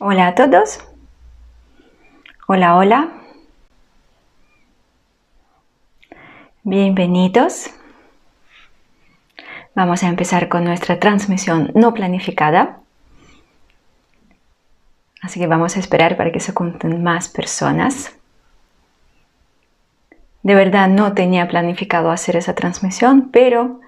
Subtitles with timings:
[0.00, 0.78] Hola a todos.
[2.46, 3.08] Hola, hola.
[6.62, 7.70] Bienvenidos.
[9.74, 12.78] Vamos a empezar con nuestra transmisión no planificada.
[15.20, 18.16] Así que vamos a esperar para que se cuenten más personas.
[20.44, 23.80] De verdad no tenía planificado hacer esa transmisión, pero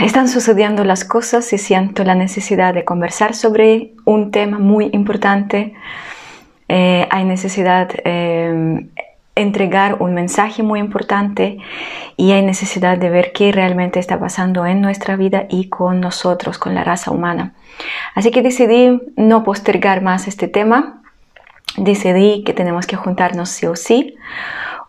[0.00, 5.74] están sucediendo las cosas y siento la necesidad de conversar sobre un tema muy importante.
[6.68, 8.86] Eh, hay necesidad de eh,
[9.34, 11.58] entregar un mensaje muy importante
[12.16, 16.58] y hay necesidad de ver qué realmente está pasando en nuestra vida y con nosotros,
[16.58, 17.54] con la raza humana.
[18.14, 21.02] Así que decidí no postergar más este tema.
[21.76, 24.16] Decidí que tenemos que juntarnos sí o sí.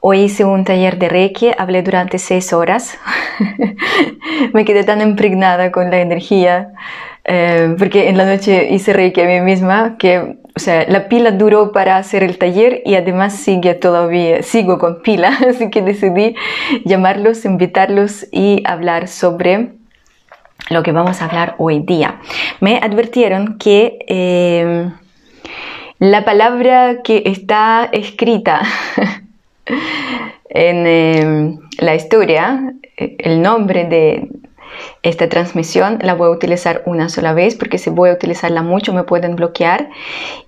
[0.05, 2.99] Hoy hice un taller de Reiki, hablé durante seis horas.
[4.53, 6.73] Me quedé tan impregnada con la energía,
[7.23, 11.31] eh, porque en la noche hice Reiki a mí misma que o sea, la pila
[11.31, 16.35] duró para hacer el taller y además sigue todavía, sigo con pila, así que decidí
[16.83, 19.69] llamarlos, invitarlos y hablar sobre
[20.69, 22.19] lo que vamos a hablar hoy día.
[22.59, 24.89] Me advirtieron que eh,
[25.97, 28.63] la palabra que está escrita
[29.65, 34.29] en em, la historia, eh, el nombre de
[35.03, 38.93] esta transmisión la voy a utilizar una sola vez porque si voy a utilizarla mucho
[38.93, 39.89] me pueden bloquear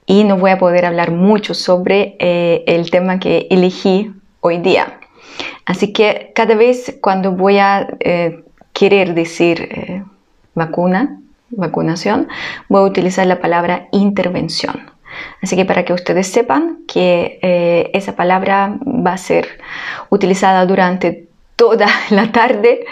[0.05, 4.99] y no voy a poder hablar mucho sobre eh, el tema que elegí hoy día.
[5.66, 8.43] Así que cada vez cuando voy a eh,
[8.73, 10.03] querer decir
[10.53, 12.27] vacuna, vacunación,
[12.69, 14.95] voy a utilizar la palabra intervención.
[15.41, 19.59] Así que para que ustedes sepan que eh, esa palabra va a ser
[20.09, 22.85] utilizada durante toda la tarde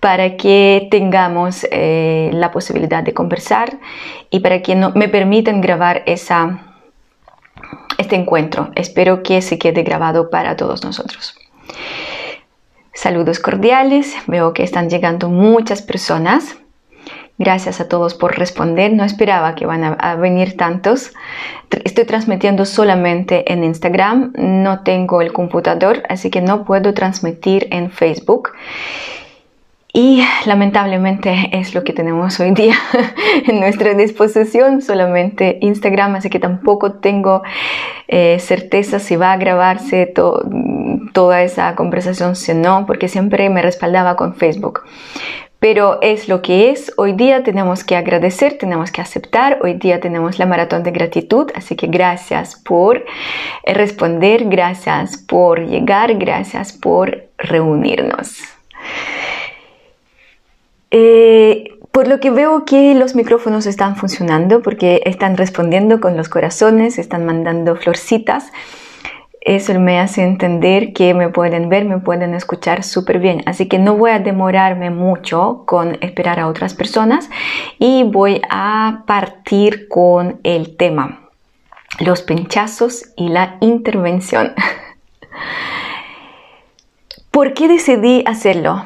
[0.00, 3.78] para que tengamos eh, la posibilidad de conversar
[4.30, 6.76] y para que me permitan grabar esa,
[7.98, 8.70] este encuentro.
[8.76, 11.36] Espero que se quede grabado para todos nosotros.
[12.92, 16.56] Saludos cordiales, veo que están llegando muchas personas.
[17.40, 18.92] Gracias a todos por responder.
[18.92, 21.14] No esperaba que van a, venir tantos.
[21.84, 24.34] Estoy transmitiendo solamente en Instagram.
[24.36, 28.50] No tengo el computador, así que no puedo transmitir en Facebook.
[29.94, 32.74] Y lamentablemente es lo que tenemos hoy día
[33.46, 37.42] en nuestra disposición, solamente Instagram, así que tampoco tengo
[38.06, 40.12] eh, certeza si va a grabarse
[41.14, 44.82] toda esa conversación, si no, porque siempre me respaldaba con Facebook
[45.60, 46.92] pero es lo que es.
[46.96, 49.58] Hoy día tenemos que agradecer, tenemos que aceptar.
[49.62, 53.04] Hoy día tenemos la maratón de gratitud, así que gracias por
[53.64, 58.38] eh, responder, gracias por llegar, gracias por reunirnos.
[60.90, 66.30] Eh, por lo que veo que los micrófonos están funcionando porque están respondiendo con los
[66.30, 68.50] corazones, están mandando florcitas
[69.40, 73.42] eso me hace entender que me pueden ver, me pueden escuchar súper bien.
[73.46, 77.30] Así que no voy a demorarme mucho con esperar a otras personas
[77.78, 81.30] y voy a partir con el tema,
[82.00, 84.52] los pinchazos y la intervención.
[87.30, 88.84] ¿Por qué decidí hacerlo?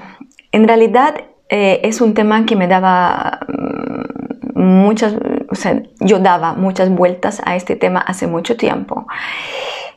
[0.53, 1.16] En realidad
[1.48, 5.16] eh, es un tema que me daba mm, muchas,
[5.50, 9.06] o sea, yo daba muchas vueltas a este tema hace mucho tiempo.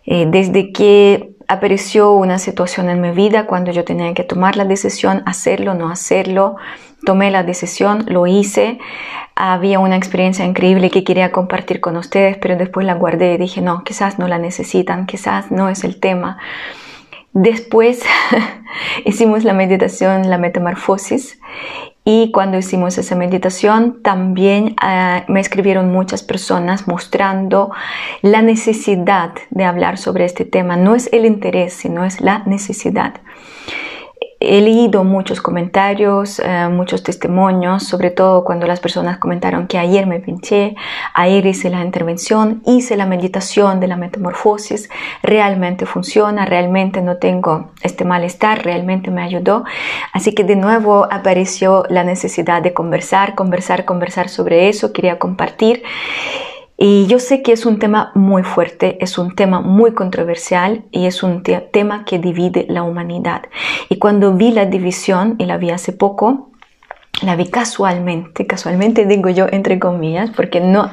[0.08, 4.66] Eh, desde que apareció una situación en mi vida cuando yo tenía que tomar la
[4.66, 6.56] decisión, hacerlo, no hacerlo,
[7.06, 8.80] tomé la decisión, lo hice.
[9.36, 13.62] Había una experiencia increíble que quería compartir con ustedes, pero después la guardé y dije,
[13.62, 16.38] no, quizás no la necesitan, quizás no es el tema.
[17.34, 18.02] Después
[19.06, 21.40] hicimos la meditación, la metamorfosis,
[22.10, 27.72] y cuando hicimos esa meditación, también eh, me escribieron muchas personas mostrando
[28.22, 30.78] la necesidad de hablar sobre este tema.
[30.78, 33.16] No es el interés, sino es la necesidad
[34.40, 40.06] he leído muchos comentarios, eh, muchos testimonios, sobre todo cuando las personas comentaron que ayer
[40.06, 40.76] me pinché,
[41.14, 44.90] ayer hice la intervención, hice la meditación de la metamorfosis,
[45.24, 49.64] realmente funciona, realmente no tengo este malestar, realmente me ayudó.
[50.14, 55.84] Así que de nuevo apareció la necesidad de conversar, conversar, conversar sobre eso, quería compartir.
[56.78, 61.08] Y yo sé que es un tema muy fuerte, es un tema muy controversial y
[61.08, 63.42] es un tema que divide la humanidad.
[63.90, 66.52] Y cuando vi la división, y la vi hace poco,
[67.24, 70.92] la vi casualmente, casualmente digo yo entre comillas, porque no,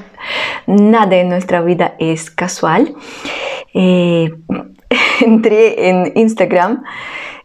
[0.66, 2.94] nada en nuestra vida es casual.
[3.74, 4.32] Eh,
[5.20, 6.84] entré en Instagram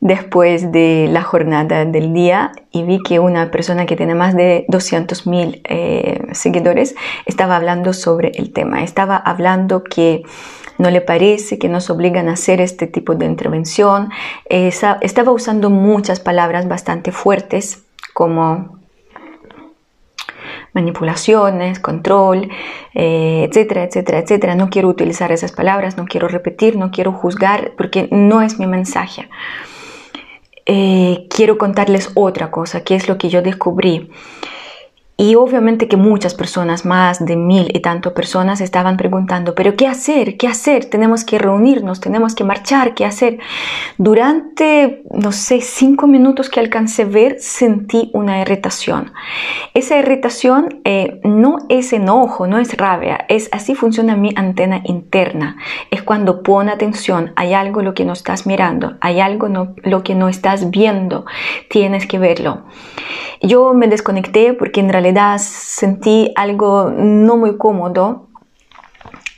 [0.01, 4.65] después de la jornada del día y vi que una persona que tiene más de
[4.69, 8.83] 200 mil eh, seguidores estaba hablando sobre el tema.
[8.83, 10.23] Estaba hablando que
[10.77, 14.09] no le parece que nos obligan a hacer este tipo de intervención.
[14.49, 18.78] estaba usando muchas palabras bastante fuertes como
[20.73, 22.49] manipulaciones, control,
[22.93, 24.55] eh, etcétera, etcétera, etcétera.
[24.55, 28.67] No quiero utilizar esas palabras, no quiero repetir, no quiero juzgar porque no es mi
[28.67, 29.29] mensaje.
[30.65, 34.11] Eh, quiero contarles otra cosa, que es lo que yo descubrí.
[35.21, 39.85] Y obviamente que muchas personas, más de mil y tanto personas, estaban preguntando, pero ¿qué
[39.85, 40.37] hacer?
[40.37, 40.85] ¿Qué hacer?
[40.85, 43.37] Tenemos que reunirnos, tenemos que marchar, ¿qué hacer?
[43.97, 49.11] Durante, no sé, cinco minutos que alcancé a ver, sentí una irritación.
[49.73, 55.57] Esa irritación eh, no es enojo, no es rabia, es así funciona mi antena interna.
[55.91, 60.01] Es cuando pone atención, hay algo lo que no estás mirando, hay algo no, lo
[60.01, 61.25] que no estás viendo,
[61.69, 62.63] tienes que verlo.
[63.41, 68.27] Yo me desconecté porque en realidad sentí algo no muy cómodo.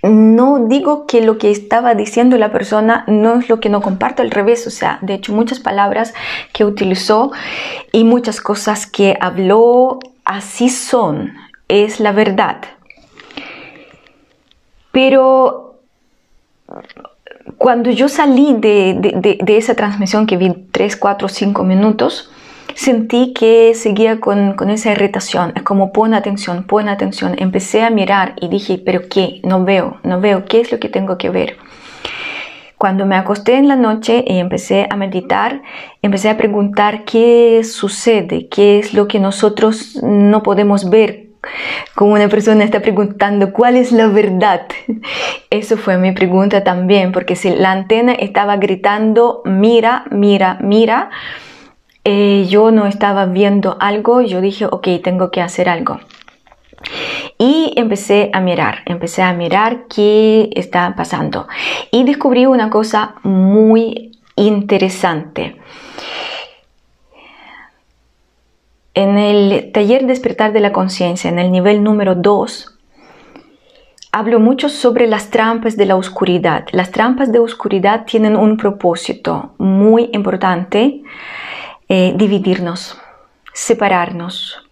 [0.04, 4.24] No digo que lo que estaba diciendo la persona no es lo que no comparto,
[4.24, 6.16] al revés, o sea, de hecho muchas palabras
[6.54, 7.32] que utilizó
[7.92, 11.34] y muchas cosas que habló así son,
[11.68, 12.62] es la verdad.
[14.92, 15.80] Pero
[17.58, 22.32] cuando yo salí de, de esa transmisión que vi 3, 4, 5 minutos,
[22.76, 25.54] sentí que seguía con, esa irritación.
[25.56, 27.36] Es como pon atención, pon atención.
[27.38, 29.40] Empecé a mirar y dije, pero ¿qué?
[29.44, 30.46] No veo, no veo.
[30.46, 31.58] ¿Qué es lo que tengo que ver?
[32.78, 35.62] Cuando me acosté en la noche y empecé a meditar,
[36.02, 41.28] empecé a preguntar qué sucede, qué es lo que nosotros no podemos ver.
[41.96, 44.68] Como una persona está preguntando cuál es la verdad.
[45.50, 51.10] Eso fue mi pregunta también, porque si la antena estaba gritando, mira, mira, mira,
[52.03, 56.00] eh, yo no estaba viendo algo, yo dije, ok, tengo que hacer algo.
[57.38, 61.48] Y empecé a mirar, empecé a mirar qué está pasando.
[61.92, 65.59] Y descubrí una cosa muy interesante.
[68.94, 72.77] En el taller Despertar de la Conciencia, en el nivel número 2,
[74.12, 76.65] hablo mucho sobre las trampas de la oscuridad.
[76.71, 81.03] Las trampas de oscuridad tienen un propósito muy importante
[81.94, 82.98] eh, dividirnos,
[83.52, 84.66] separarnos,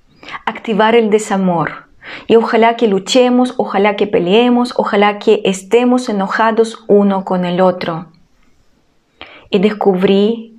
[0.45, 1.87] activar el desamor.
[2.27, 8.05] Y ojalá que luchemos, ojalá que peleemos, ojalá que estemos enojados uno con el otro.
[9.49, 10.57] Y descubrí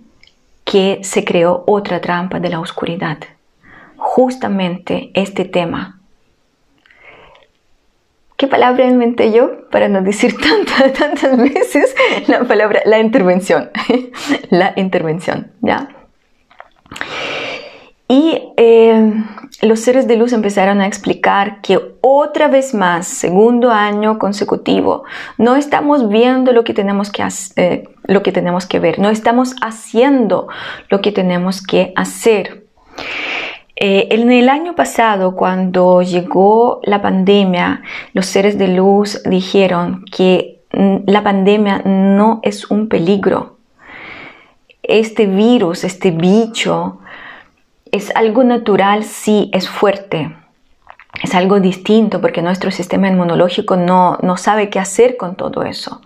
[0.66, 3.16] que se creó otra trampa de la oscuridad.
[3.96, 5.98] Justamente este tema.
[8.36, 11.96] ¿Qué palabra inventé yo para no decir tantas, tantas veces
[12.26, 13.70] la palabra, la intervención?
[14.50, 15.96] la intervención, ¿ya?
[18.10, 19.12] Y eh,
[19.62, 25.04] los seres de luz empezaron a explicar que otra vez más, segundo año consecutivo,
[25.38, 27.22] no estamos viendo lo que tenemos que,
[27.54, 30.48] eh, lo que, tenemos que ver, no estamos haciendo
[30.88, 32.64] lo que tenemos que hacer.
[33.76, 37.82] Eh, en el año pasado, cuando llegó la pandemia,
[38.12, 43.59] los seres de luz dijeron que mm, la pandemia no es un peligro,
[44.98, 46.98] este virus, este bicho,
[47.92, 50.36] es algo natural, sí, es fuerte.
[51.22, 56.00] Es algo distinto porque nuestro sistema inmunológico no, no sabe qué hacer con todo eso.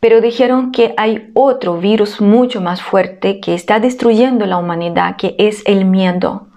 [0.00, 5.34] Pero dijeron que hay otro virus mucho más fuerte que está destruyendo la humanidad, que
[5.38, 6.47] es el miedo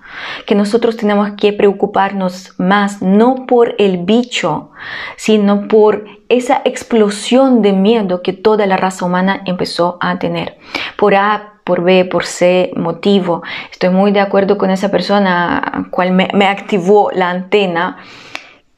[0.45, 4.71] que nosotros tenemos que preocuparnos más no por el bicho,
[5.15, 10.57] sino por esa explosión de miedo que toda la raza humana empezó a tener.
[10.97, 13.43] Por A, por B, por C motivo.
[13.71, 17.97] Estoy muy de acuerdo con esa persona cual me, me activó la antena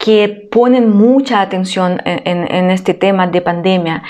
[0.03, 4.03] que ponen mucha atención en, este tema de pandemia,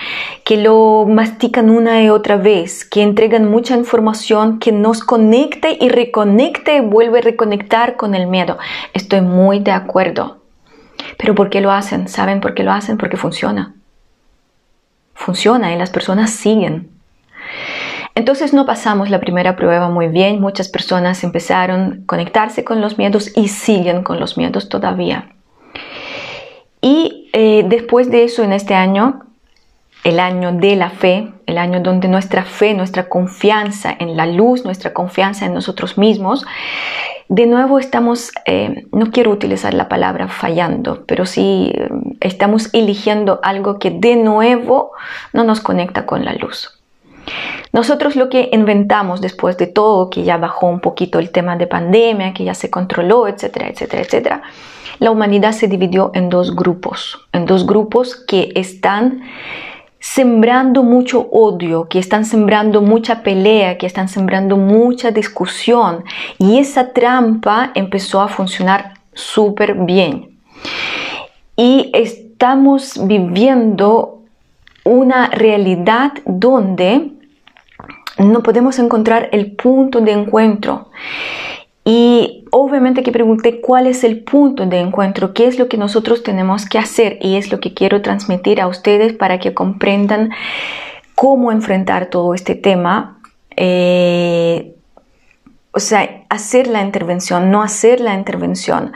[0.43, 5.89] que lo mastican una y otra vez, que entregan mucha información que nos conecte y
[5.89, 8.57] reconecte y vuelve a reconectar con el miedo.
[8.95, 10.39] Estoy muy de acuerdo.
[11.19, 12.07] Pero ¿por qué lo hacen?
[12.07, 12.97] ¿Saben por qué lo hacen?
[12.97, 13.75] Porque funciona.
[15.13, 16.89] Funciona y las personas siguen.
[18.15, 22.97] Entonces no pasamos la primera prueba muy bien, muchas personas empezaron a conectarse con los
[22.97, 25.32] miedos y siguen con los miedos todavía.
[26.83, 29.21] Y eh, después de eso, en este año,
[30.03, 34.65] el año de la fe, el año donde nuestra fe, nuestra confianza en la luz,
[34.65, 36.45] nuestra confianza en nosotros mismos,
[37.29, 43.39] de nuevo estamos, eh, no quiero utilizar la palabra fallando, pero sí eh, estamos eligiendo
[43.43, 44.91] algo que de nuevo
[45.31, 46.82] no nos conecta con la luz.
[47.71, 51.67] Nosotros lo que inventamos después de todo, que ya bajó un poquito el tema de
[51.67, 54.41] pandemia, que ya se controló, etcétera, etcétera, etcétera,
[54.99, 59.21] la humanidad se dividió en dos grupos, en dos grupos que están
[59.99, 66.03] sembrando mucho odio, que están sembrando mucha pelea, que están sembrando mucha discusión.
[66.37, 70.37] Y esa trampa empezó a funcionar súper bien.
[71.55, 74.22] Y estamos viviendo
[74.83, 77.11] una realidad donde
[78.17, 80.89] no podemos encontrar el punto de encuentro.
[81.85, 86.23] Y obviamente que pregunté cuál es el punto de encuentro, qué es lo que nosotros
[86.23, 90.31] tenemos que hacer y es lo que quiero transmitir a ustedes para que comprendan
[91.15, 93.19] cómo enfrentar todo este tema.
[93.57, 94.75] Eh,
[95.71, 98.93] o sea, hacer la intervención, no hacer la intervención.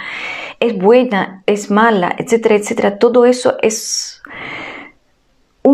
[0.59, 2.99] Es buena, es mala, etcétera, etcétera.
[2.99, 4.21] Todo eso es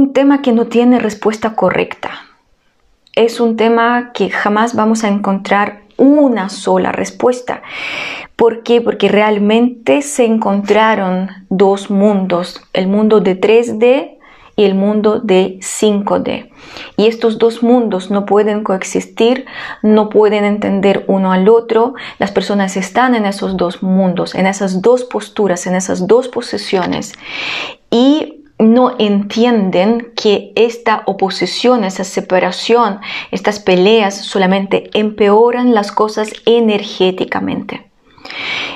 [0.04, 2.12] un tema que no tiene respuesta correcta.
[3.16, 7.62] Es un tema que jamás vamos a encontrar una sola respuesta.
[8.36, 8.82] ¿Por qué?
[8.82, 14.18] Porque realmente se encontraron dos mundos, el mundo de 3D
[14.58, 16.50] y el mundo de 5D.
[16.98, 19.46] Y estos dos mundos no pueden coexistir,
[19.84, 21.94] no pueden entender uno al otro.
[22.20, 27.14] Las personas están en esos dos mundos, en esas dos posturas, en esas dos posiciones.
[27.90, 33.00] Y no entienden que esta oposición, esa separación,
[33.32, 37.90] estas peleas solamente empeoran las cosas energéticamente.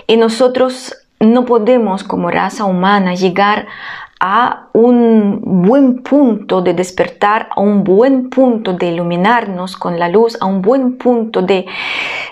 [0.05, 3.67] Y nosotros no podemos como raza humana llegar
[4.19, 10.37] a un buen punto de despertar, a un buen punto de iluminarnos con la luz,
[10.41, 11.65] a un buen punto de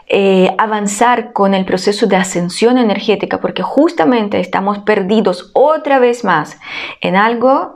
[0.07, 6.57] eh, avanzar con el proceso de ascensión energética, porque justamente estamos perdidos otra vez más
[7.01, 7.75] en algo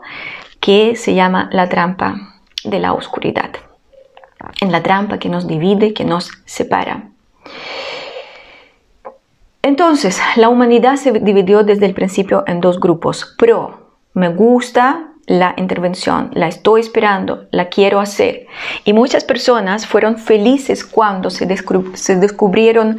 [0.60, 2.16] que se llama la trampa
[2.64, 3.52] de la oscuridad,
[4.60, 7.10] en la trampa que nos divide, que nos separa.
[9.62, 15.54] Entonces, la humanidad se dividió desde el principio en dos grupos, pro me gusta la
[15.58, 18.48] intervención, la estoy esperando, la quiero hacer.
[18.84, 22.98] Y muchas personas fueron felices cuando se, descubrieron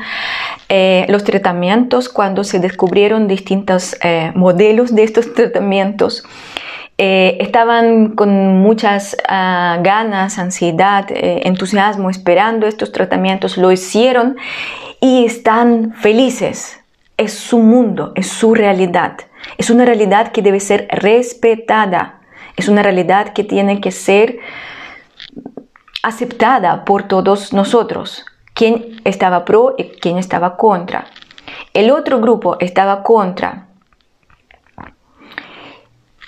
[0.69, 6.23] eh, los tratamientos, cuando se descubrieron distintos eh, modelos de estos tratamientos.
[6.99, 14.37] Eh, estaban con muchas ah, ganas, ansiedad, entusiasmo esperando estos tratamientos, lo hicieron
[15.01, 16.79] y están felices.
[17.17, 19.17] Es su mundo, es su realidad.
[19.59, 22.21] Es una realidad que debe ser respetada.
[22.57, 24.39] Es una realidad que tiene que ser
[26.03, 28.25] aceptada por todos nosotros.
[28.55, 31.07] Quién estaba pro y quién estaba contra.
[31.73, 33.70] El otro grupo estaba contra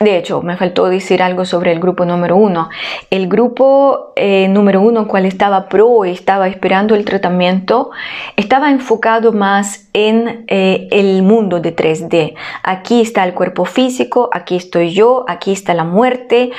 [0.02, 2.68] de hecho, me faltó decir algo sobre el grupo número uno.
[3.11, 7.90] El grupo eh, número uno, cual estaba pro y estaba esperando el tratamiento,
[8.37, 12.35] estaba enfocado más en eh, el mundo de 3D.
[12.62, 16.50] Aquí está el cuerpo físico, aquí estoy yo, aquí está la muerte,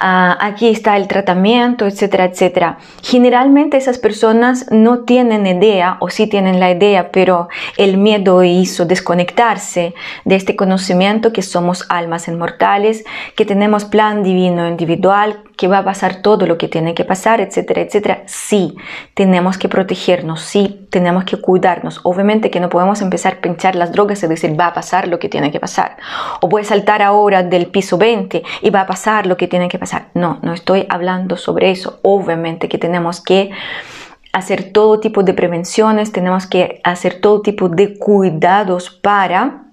[0.00, 2.78] ah, aquí está el tratamiento, etcétera, etcétera.
[3.02, 8.84] Generalmente esas personas no tienen idea o sí tienen la idea, pero el miedo hizo
[8.84, 9.94] desconectarse
[10.24, 12.91] de este conocimiento que somos almas inmortales
[13.36, 17.40] que tenemos plan divino individual, que va a pasar todo lo que tiene que pasar,
[17.40, 18.22] etcétera, etcétera.
[18.26, 18.74] Sí,
[19.14, 22.00] tenemos que protegernos, sí, tenemos que cuidarnos.
[22.02, 25.18] Obviamente que no podemos empezar a pinchar las drogas y decir va a pasar lo
[25.18, 25.96] que tiene que pasar.
[26.40, 29.68] O voy a saltar ahora del piso 20 y va a pasar lo que tiene
[29.68, 30.08] que pasar.
[30.14, 32.00] No, no estoy hablando sobre eso.
[32.02, 33.50] Obviamente que tenemos que
[34.32, 39.64] hacer todo tipo de prevenciones, tenemos que hacer todo tipo de cuidados para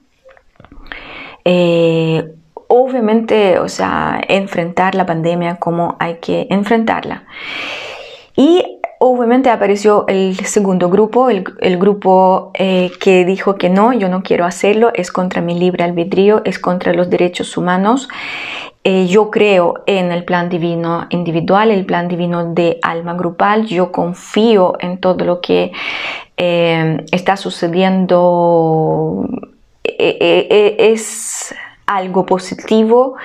[1.45, 2.35] eh,
[2.69, 7.23] obviamente, o sea, enfrentar la pandemia como hay que enfrentarla.
[8.35, 8.63] Y
[8.99, 14.45] obviamente apareció el segundo grupo, el, grupo eh, que dijo que no, yo no quiero
[14.45, 18.07] hacerlo, es contra mi libre albedrío, es contra los derechos humanos.
[18.83, 23.91] Eh, yo creo en el plan divino individual, el plan divino de alma grupal, yo
[23.91, 25.71] confío en todo lo que
[26.37, 29.27] eh, está sucediendo.
[29.83, 31.55] es
[31.89, 33.15] algo positivo.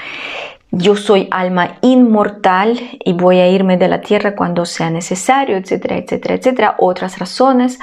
[0.71, 5.99] Yo soy alma inmortal y voy a irme de la tierra cuando sea necesario, etcétera,
[5.99, 6.75] etcétera, etcétera.
[6.79, 7.79] Otras razones.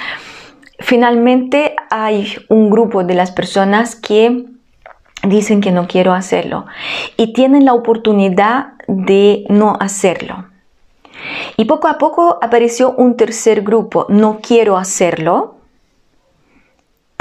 [0.79, 4.45] Finalmente hay un grupo de las personas que
[5.23, 6.65] dicen que no quiero hacerlo
[7.15, 10.45] y tienen la oportunidad de no hacerlo.
[11.55, 15.60] Y poco a poco apareció un tercer grupo, no quiero hacerlo,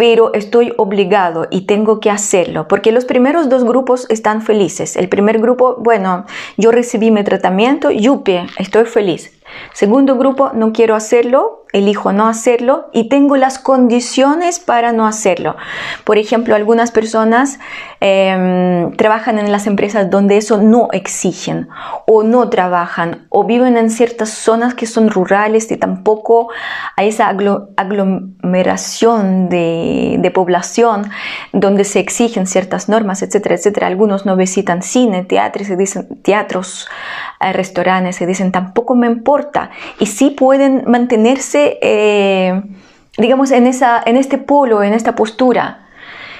[0.00, 4.96] pero estoy obligado y tengo que hacerlo, porque los primeros dos grupos están felices.
[4.96, 6.24] El primer grupo, bueno,
[6.56, 9.30] yo recibí mi tratamiento, yupe, estoy feliz.
[9.72, 15.56] Segundo grupo, no quiero hacerlo, elijo no hacerlo y tengo las condiciones para no hacerlo.
[16.04, 17.58] Por ejemplo, algunas personas
[18.00, 21.68] em, trabajan en las empresas donde eso no exigen
[22.06, 26.48] o no trabajan o viven en ciertas zonas que son rurales y tampoco
[26.96, 31.10] hay esa aglomeración de, de, población
[31.52, 33.86] donde se exigen ciertas normas, etcétera, etcétera.
[33.86, 36.88] Algunos no visitan cine, teatros, se dicen, teatros,
[37.40, 39.39] eh, restaurantes, se dicen tampoco me importa
[39.98, 42.62] y sí pueden mantenerse eh,
[43.20, 45.86] digamos, en, esa, en este polo, en esta postura.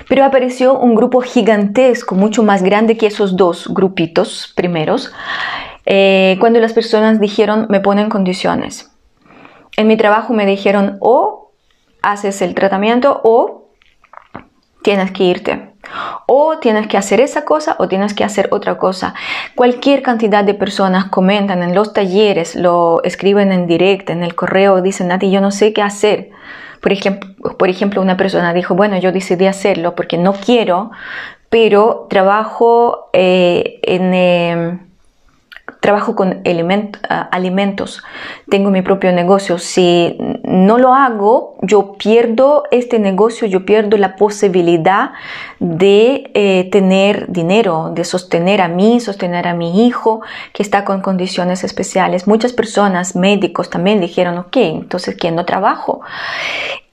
[0.08, 5.12] Pero apareció un grupo gigantesco, mucho más grande que esos dos grupitos primeros,
[5.86, 8.90] eh, cuando las personas dijeron, me ponen condiciones.
[9.76, 11.52] En mi trabajo me dijeron, o
[12.02, 13.70] haces el tratamiento o
[14.82, 15.69] tienes que irte.
[16.26, 19.14] O tienes que hacer esa cosa o tienes que hacer otra cosa.
[19.54, 24.82] Cualquier cantidad de personas comentan en los talleres, lo escriben en directo, en el correo,
[24.82, 26.30] dicen, Nati, yo no sé qué hacer.
[26.80, 30.90] Por ejemplo, por ejemplo, una persona dijo, bueno, yo decidí hacerlo porque no quiero,
[31.48, 34.14] pero trabajo eh, en...
[34.14, 34.89] Eh,
[35.80, 36.42] trabajo con
[37.08, 38.02] ah, alimentos,
[38.48, 39.58] tengo mi propio negocio.
[39.58, 45.12] Si no lo hago, yo pierdo este negocio, yo pierdo la posibilidad
[45.58, 50.20] de eh, tener dinero, de sostener a mí, sostener a mi hijo
[50.52, 52.26] que está con condiciones especiales.
[52.26, 56.02] Muchas personas, médicos también dijeron, ok, entonces ¿quién no trabajo?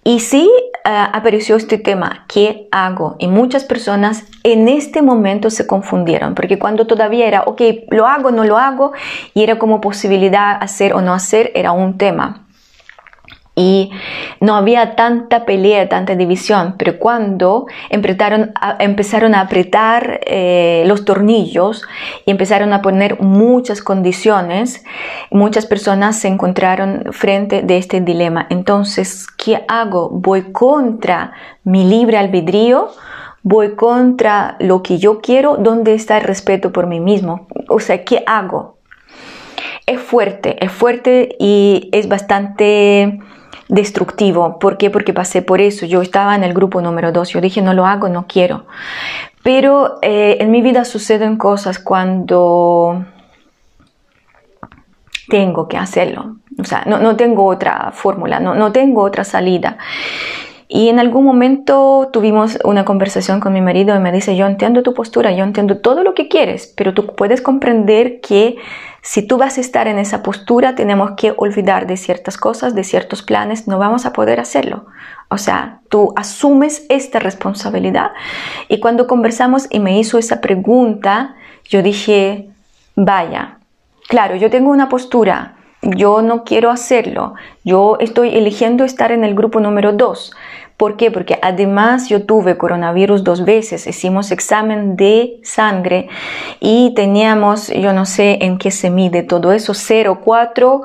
[0.07, 0.49] Y sí
[0.85, 3.17] eh, apareció este tema, ¿qué hago?
[3.19, 8.31] Y muchas personas en este momento se confundieron, porque cuando todavía era, ok, lo hago,
[8.31, 8.93] no lo hago,
[9.33, 12.47] y era como posibilidad hacer o no hacer, era un tema
[13.57, 13.89] y
[14.39, 21.05] no había tanta pelea, tanta división, pero cuando empezaron a, empezaron a apretar eh, los
[21.05, 21.83] tornillos
[22.25, 24.85] y empezaron a poner muchas condiciones,
[25.31, 28.45] muchas personas se encontraron frente de este dilema.
[28.51, 30.09] Entonces, ¿qué hago?
[30.11, 31.33] ¿Voy contra
[31.63, 32.89] mi libre albedrío?
[33.41, 35.57] ¿Voy contra lo que yo quiero?
[35.57, 37.48] ¿Dónde está el respeto por mí mismo?
[37.70, 38.77] O sea, ¿qué hago?
[39.87, 43.20] Es fuerte, es fuerte y es bastante
[43.70, 44.60] destructivo.
[44.60, 44.90] ¿Por qué?
[44.90, 45.86] Porque pasé por eso.
[45.86, 47.30] Yo estaba en el grupo número 2.
[47.30, 48.66] Yo dije, no lo hago, no quiero.
[49.44, 53.06] Pero eh, en mi vida suceden cosas cuando
[55.30, 56.38] tengo que hacerlo.
[56.60, 59.77] O sea, no, no tengo otra fórmula, no, no tengo otra salida.
[60.70, 64.84] Y en algún momento tuvimos una conversación con mi marido y me dice, yo entiendo
[64.84, 68.58] tu postura, yo entiendo todo lo que quieres, pero tú puedes comprender que
[69.01, 72.83] si tú vas a estar en esa postura, tenemos que olvidar de ciertas cosas, de
[72.83, 74.86] ciertos planes, no vamos a poder hacerlo.
[75.29, 78.12] O sea, tú asumes esta responsabilidad.
[78.68, 82.50] Y cuando conversamos y me hizo esa pregunta, yo dije,
[82.96, 83.60] vaya,
[84.07, 89.36] claro, yo tengo una postura, yo no quiero hacerlo, yo estoy eligiendo estar en el
[89.36, 90.33] grupo número 2.
[90.77, 91.09] ¿Por qué?
[91.09, 96.07] Porque además yo tuve coronavirus dos veces, hicimos examen de sangre
[96.59, 100.81] y teníamos, yo no sé en qué se mide todo eso, 0,4,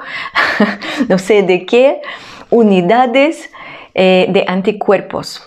[1.09, 2.01] no sé de qué,
[2.49, 3.51] unidades
[3.95, 5.47] eh, de anticuerpos.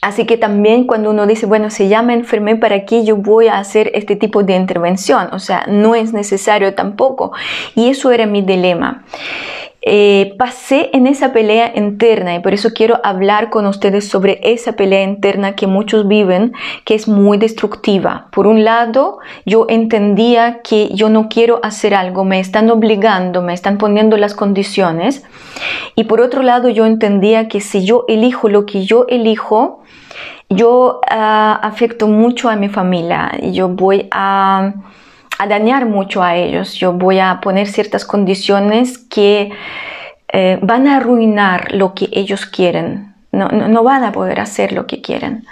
[0.00, 3.58] Así que también cuando uno dice, bueno, se llama enfermé, ¿para qué yo voy a
[3.58, 5.28] hacer este tipo de intervención?
[5.32, 7.32] O sea, no es necesario tampoco.
[7.74, 9.04] Y eso era mi dilema.
[9.88, 14.72] Eh, pasé en esa pelea interna y por eso quiero hablar con ustedes sobre esa
[14.72, 18.26] pelea interna que muchos viven, que es muy destructiva.
[18.32, 23.54] Por un lado, yo entendía que yo no quiero hacer algo, me están obligando, me
[23.54, 25.24] están poniendo las condiciones.
[25.94, 29.84] Y por otro lado, yo entendía que si yo elijo lo que yo elijo,
[30.48, 34.72] yo ah, afecto mucho a mi familia, y yo voy a
[35.38, 36.74] a dañar mucho a ellos.
[36.74, 39.52] Yo voy a poner ciertas condiciones que
[40.32, 43.14] eh, van a arruinar lo que ellos quieren.
[43.32, 45.46] No, no, van a poder hacer lo que quieren.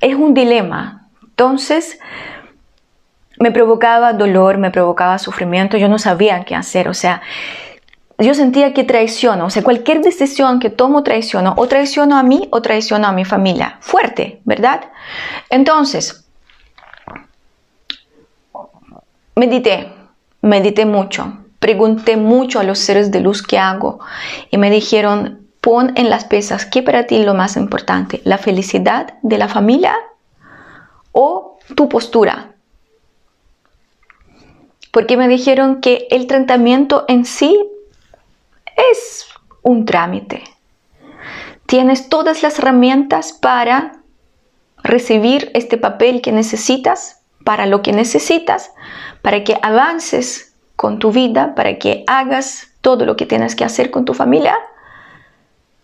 [0.00, 1.08] Es un dilema.
[1.22, 1.98] Entonces,
[3.38, 6.88] me provocaba dolor, me provocaba sufrimiento, yo no sabía qué hacer.
[6.88, 7.22] O sea,
[8.18, 9.46] yo sentía que traiciono.
[9.46, 11.54] O sea, cualquier decisión que tomo traiciono.
[11.56, 13.78] O traiciono a mí o traiciono a mi familia.
[13.80, 14.84] Fuerte, ¿verdad?
[15.50, 16.23] Entonces,
[19.34, 19.92] medité,
[20.40, 24.00] medité mucho, pregunté mucho a los seres de luz qué hago
[24.50, 28.38] y me dijeron, pon en las pesas qué para ti es lo más importante, la
[28.38, 29.94] felicidad de la familia
[31.12, 32.50] o tu postura.
[34.90, 37.58] Porque me dijeron que el tratamiento en sí
[38.76, 39.26] es
[39.62, 40.44] un trámite.
[41.66, 43.92] tienes todas las herramientas para
[44.82, 48.70] recibir este papel que necesitas, para lo que necesitas,
[49.24, 53.90] para que avances con tu vida, para que hagas todo lo que tienes que hacer
[53.90, 54.54] con tu familia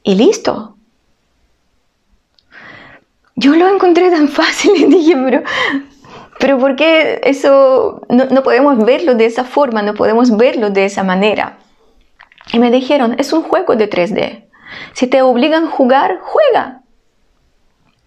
[0.02, 0.76] y listo.
[3.36, 5.42] Yo lo encontré tan fácil y dije, pero,
[6.38, 10.84] pero ¿por qué eso no, no podemos verlo de esa forma, no podemos verlo de
[10.84, 11.56] esa manera?
[12.52, 14.44] Y me dijeron, es un juego de 3D.
[14.92, 16.79] Si te obligan a jugar, juega.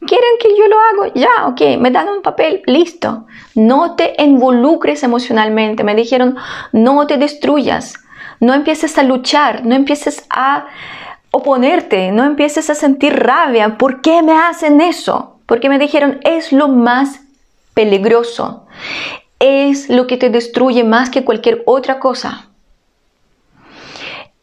[0.08, 1.14] ¿Quieren que yo lo haga?
[1.16, 3.26] Ya, ok, me dan un papel, listo.
[3.56, 5.84] No te involucres emocionalmente.
[5.84, 6.36] Me dijeron,
[6.72, 7.96] no te destruyas.
[8.40, 10.66] No empieces a luchar, no empieces a
[11.32, 13.78] oponerte, no empieces a sentir rabia.
[13.78, 15.40] ¿Por qué me hacen eso?
[15.46, 17.22] Porque me dijeron, es lo más
[17.74, 18.68] peligroso.
[19.40, 22.50] Es lo que te destruye más que cualquier otra cosa.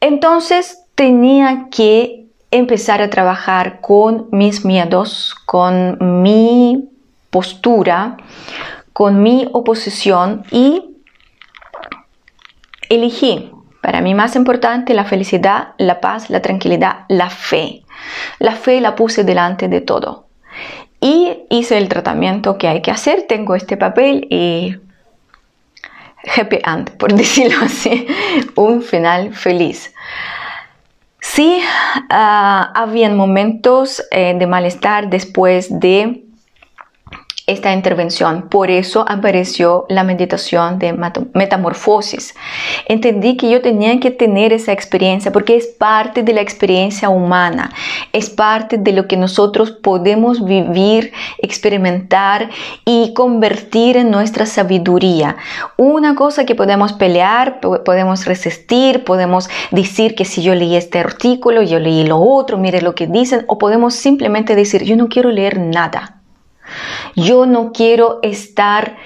[0.00, 6.88] Entonces tenía que empezar a trabajar con mis miedos, con mi
[7.30, 8.16] postura,
[8.92, 10.96] con mi oposición y
[12.88, 17.82] elegí para mí más importante la felicidad, la paz, la tranquilidad, la fe.
[18.38, 20.26] La fe la puse delante de todo.
[21.00, 23.22] Y hice el tratamiento que hay que hacer.
[23.26, 24.76] Tengo este papel y
[26.36, 28.06] happy end, por decirlo así.
[28.54, 29.94] Un final feliz.
[31.20, 36.24] Sí, uh, habían momentos eh, de malestar después de
[37.50, 38.48] esta intervención.
[38.48, 40.92] Por eso apareció la meditación de
[41.34, 42.34] metamorfosis.
[42.86, 47.72] Entendí que yo tenía que tener esa experiencia porque es parte de la experiencia humana,
[48.12, 52.50] es parte de lo que nosotros podemos vivir, experimentar
[52.84, 55.36] y convertir en nuestra sabiduría.
[55.76, 61.62] Una cosa que podemos pelear, podemos resistir, podemos decir que si yo leí este artículo,
[61.62, 65.30] yo leí lo otro, mire lo que dicen, o podemos simplemente decir, yo no quiero
[65.30, 66.19] leer nada
[67.16, 68.96] yo no quiero estar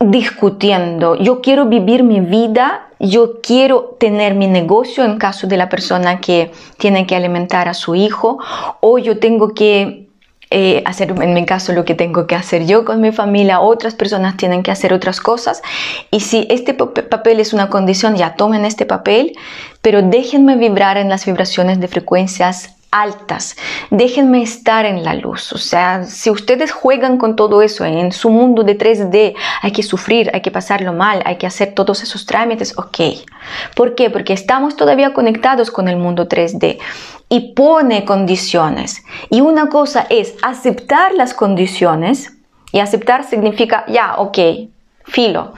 [0.00, 5.68] discutiendo, yo quiero vivir mi vida, yo quiero tener mi negocio en caso de la
[5.68, 8.38] persona que tiene que alimentar a su hijo.
[8.80, 10.08] O yo tengo que
[10.50, 13.94] eh, hacer en mi caso lo que tengo que hacer yo con mi familia, otras
[13.94, 15.62] personas tienen que hacer otras cosas.
[16.10, 19.36] Y si este papel es una condición, ya tomen este papel,
[19.80, 23.56] pero déjenme vibrar en las vibraciones de frecuencias altas.
[23.90, 25.52] Déjenme estar en la luz.
[25.52, 29.82] O sea, si ustedes juegan con todo eso en su mundo de 3D, hay que
[29.82, 32.98] sufrir, hay que pasarlo mal, hay que hacer todos esos trámites, ok.
[33.76, 34.10] ¿Por qué?
[34.10, 36.78] Porque estamos todavía conectados con el mundo 3D
[37.28, 39.02] y pone condiciones.
[39.30, 42.32] Y una cosa es aceptar las condiciones
[42.72, 44.38] y aceptar significa, ya, ok,
[45.04, 45.54] filo.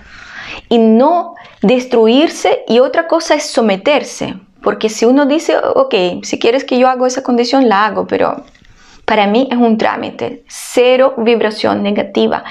[0.68, 4.34] Y no destruirse y otra cosa es someterse.
[4.62, 8.44] Porque si uno dice, ok, si quieres que yo haga esa condición, la hago, pero
[9.04, 12.44] para mí es un trámite, cero vibración negativa.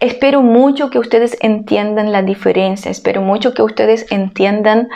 [0.00, 4.88] Espero mucho que ustedes entiendan la diferencia, espero mucho que ustedes entiendan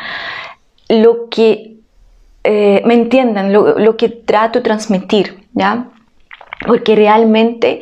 [0.89, 1.77] lo que,
[2.45, 5.89] eh, me entiendan lo, lo que trato de transmitir, ¿ya?
[6.67, 7.81] Porque realmente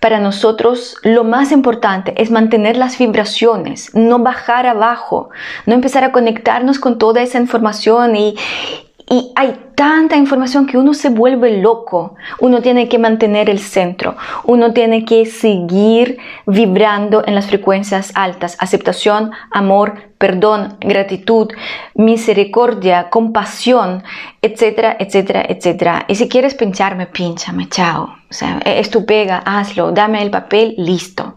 [0.00, 5.30] para nosotros lo más importante es mantener las vibraciones, no bajar abajo,
[5.64, 8.36] no empezar a conectarnos con toda esa información y,
[9.08, 12.16] y hay tanta información que uno se vuelve loco.
[12.40, 14.16] Uno tiene que mantener el centro.
[14.44, 18.56] Uno tiene que seguir vibrando en las frecuencias altas.
[18.58, 21.52] Aceptación, amor, perdón, gratitud,
[21.94, 24.02] misericordia, compasión,
[24.42, 26.04] etcétera, etcétera, etcétera.
[26.08, 28.16] Y si quieres pincharme, pinchame, chao.
[28.28, 31.34] O sea, es tu pega, hazlo, dame el papel, listo.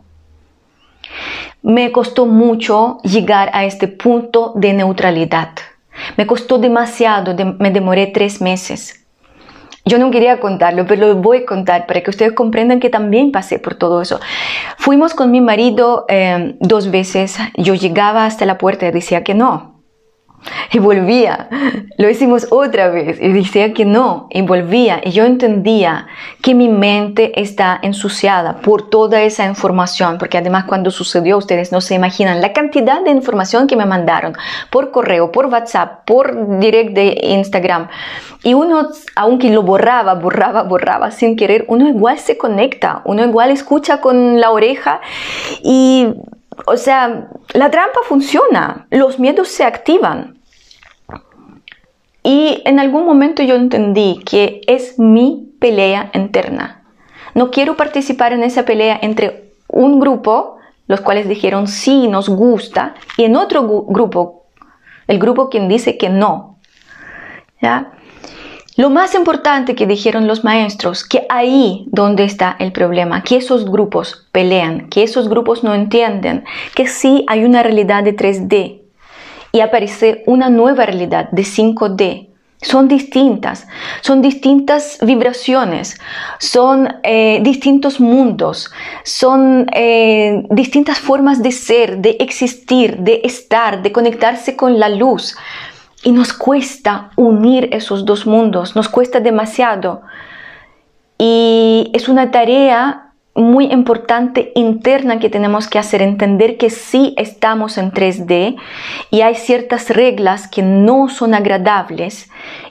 [1.62, 5.50] Me costó mucho llegar a este punto de neutralidad
[6.18, 9.06] me costó demasiado, me demoré tres meses.
[9.86, 13.32] Yo no quería contarlo, pero lo voy a contar para que ustedes comprendan que también
[13.32, 14.20] pasé por todo eso.
[14.78, 17.38] Fuimos con mi marido eh, dos veces.
[17.56, 19.79] Yo llegaba hasta la puerta y decía que no.
[20.72, 21.50] Y volvía.
[21.98, 24.28] Lo hicimos otra vez y decía que no.
[24.30, 25.02] Y volvía.
[25.04, 26.08] Y yo entendía
[26.42, 30.18] que mi mente está ensuciada por toda esa información.
[30.18, 34.34] Porque además cuando sucedió, ustedes no se imaginan la cantidad de información que me mandaron
[34.70, 37.88] por correo, por WhatsApp, por direct de Instagram.
[38.44, 43.02] Y uno, aunque lo borraba, borraba, borraba sin querer, uno igual se conecta.
[43.06, 45.02] Uno igual escucha con la oreja
[45.62, 46.08] y
[46.66, 50.40] o sea, la trampa funciona, los miedos se activan.
[52.24, 56.84] Y en algún momento yo entendí que es mi pelea interna.
[57.34, 62.96] No quiero participar en esa pelea entre un grupo, los cuales dijeron sí, nos gusta,
[63.18, 64.48] y en otro grupo,
[65.08, 66.58] el grupo quien dice que no.
[67.62, 67.92] ¿Ya?
[68.80, 73.70] Lo más importante que dijeron los maestros, que ahí donde está el problema, que esos
[73.70, 78.80] grupos pelean, que esos grupos no entienden, que sí hay una realidad de 3D
[79.52, 82.30] y aparece una nueva realidad de 5D.
[82.62, 83.68] Son distintas,
[84.00, 86.00] son distintas vibraciones,
[86.40, 88.72] son eh, distintos mundos,
[89.04, 95.36] son eh, distintas formas de ser, de existir, de estar, de conectarse con la luz.
[96.04, 100.02] Y nos cuesta unir esos dos mundos, nos cuesta demasiado.
[101.18, 107.78] Y es una tarea muy importante interna que tenemos que hacer, entender que sí estamos
[107.78, 108.58] en 3D
[109.12, 112.30] y hay ciertas reglas que no son agradables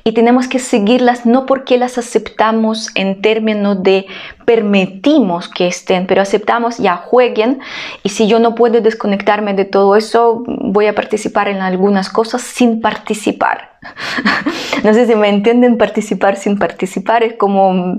[0.09, 4.07] y tenemos que seguirlas no porque las aceptamos en términos de
[4.47, 7.61] permitimos que estén, pero aceptamos ya jueguen
[8.03, 12.41] y si yo no puedo desconectarme de todo eso, voy a participar en algunas cosas
[12.41, 13.73] sin participar.
[14.83, 17.99] no sé si me entienden, participar sin participar es como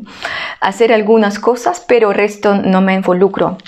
[0.61, 3.59] hacer algunas cosas, pero el resto no me involucro.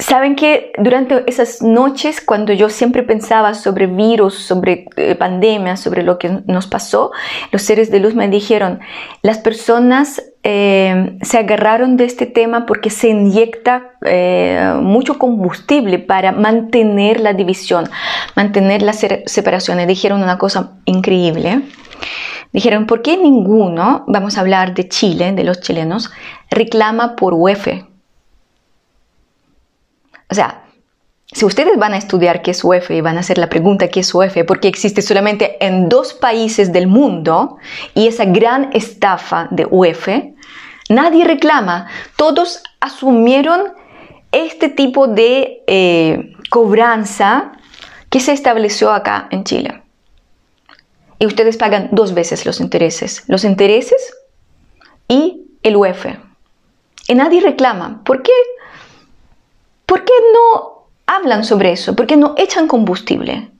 [0.00, 6.02] Saben que durante esas noches, cuando yo siempre pensaba sobre virus, sobre eh, pandemia, sobre
[6.02, 7.12] lo que nos pasó,
[7.52, 8.80] los seres de luz me dijeron,
[9.20, 16.32] las personas eh, se agarraron de este tema porque se inyecta eh, mucho combustible para
[16.32, 17.84] mantener la división,
[18.36, 19.80] mantener la separación.
[19.80, 21.60] Y dijeron una cosa increíble.
[22.52, 26.10] Dijeron, ¿por qué ninguno, vamos a hablar de Chile, de los chilenos,
[26.50, 27.89] reclama por UEF?
[30.30, 30.64] O sea,
[31.32, 34.00] si ustedes van a estudiar qué es UEF y van a hacer la pregunta qué
[34.00, 37.58] es UEF, porque existe solamente en dos países del mundo
[37.94, 40.08] y esa gran estafa de UEF,
[40.88, 41.88] nadie reclama.
[42.16, 43.72] Todos asumieron
[44.32, 47.52] este tipo de eh, cobranza
[48.08, 49.82] que se estableció acá en Chile.
[51.20, 53.24] Y ustedes pagan dos veces los intereses.
[53.28, 54.16] Los intereses
[55.06, 56.06] y el UEF.
[57.06, 58.02] Y nadie reclama.
[58.04, 58.32] ¿Por qué?
[59.90, 61.96] ¿Por qué no hablan sobre eso?
[61.96, 63.50] ¿Por qué no echan combustible?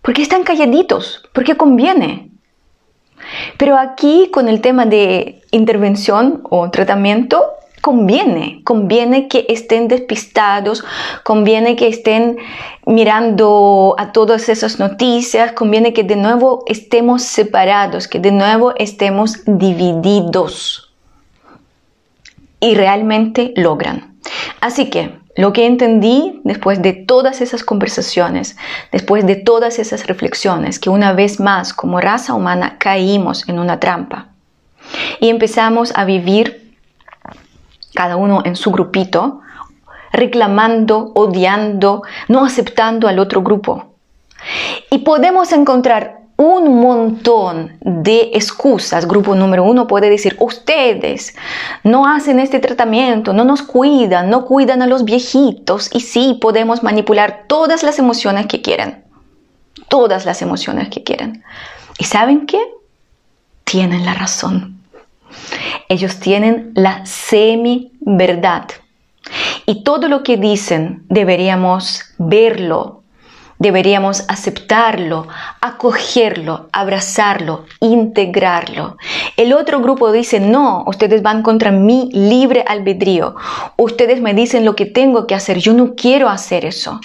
[0.00, 1.28] ¿Por qué están calladitos?
[1.34, 2.30] ¿Por qué conviene?
[3.58, 7.44] Pero aquí con el tema de intervención o tratamiento,
[7.82, 10.82] conviene, conviene que estén despistados,
[11.22, 12.38] conviene que estén
[12.86, 19.42] mirando a todas esas noticias, conviene que de nuevo estemos separados, que de nuevo estemos
[19.44, 20.94] divididos.
[22.58, 24.16] Y realmente logran.
[24.62, 28.56] Así que lo que entendí después de todas esas conversaciones,
[28.92, 33.80] después de todas esas reflexiones, que una vez más como raza humana caímos en una
[33.80, 34.28] trampa
[35.20, 36.76] y empezamos a vivir
[37.94, 39.40] cada uno en su grupito,
[40.12, 43.94] reclamando, odiando, no aceptando al otro grupo.
[44.90, 49.06] Y podemos encontrar un montón de excusas.
[49.06, 51.34] Grupo número uno puede decir, ustedes
[51.84, 56.82] no hacen este tratamiento, no nos cuidan, no cuidan a los viejitos y sí podemos
[56.82, 59.04] manipular todas las emociones que quieran.
[59.88, 61.44] Todas las emociones que quieran.
[61.98, 62.60] ¿Y saben qué?
[63.64, 64.80] Tienen la razón.
[65.88, 68.66] Ellos tienen la semi-verdad.
[69.66, 73.03] Y todo lo que dicen deberíamos verlo,
[73.58, 75.28] Deberíamos aceptarlo,
[75.60, 78.96] acogerlo, abrazarlo, integrarlo.
[79.36, 83.36] El otro grupo dice, no, ustedes van contra mi libre albedrío.
[83.76, 85.58] Ustedes me dicen lo que tengo que hacer.
[85.58, 87.00] Yo no quiero hacer eso.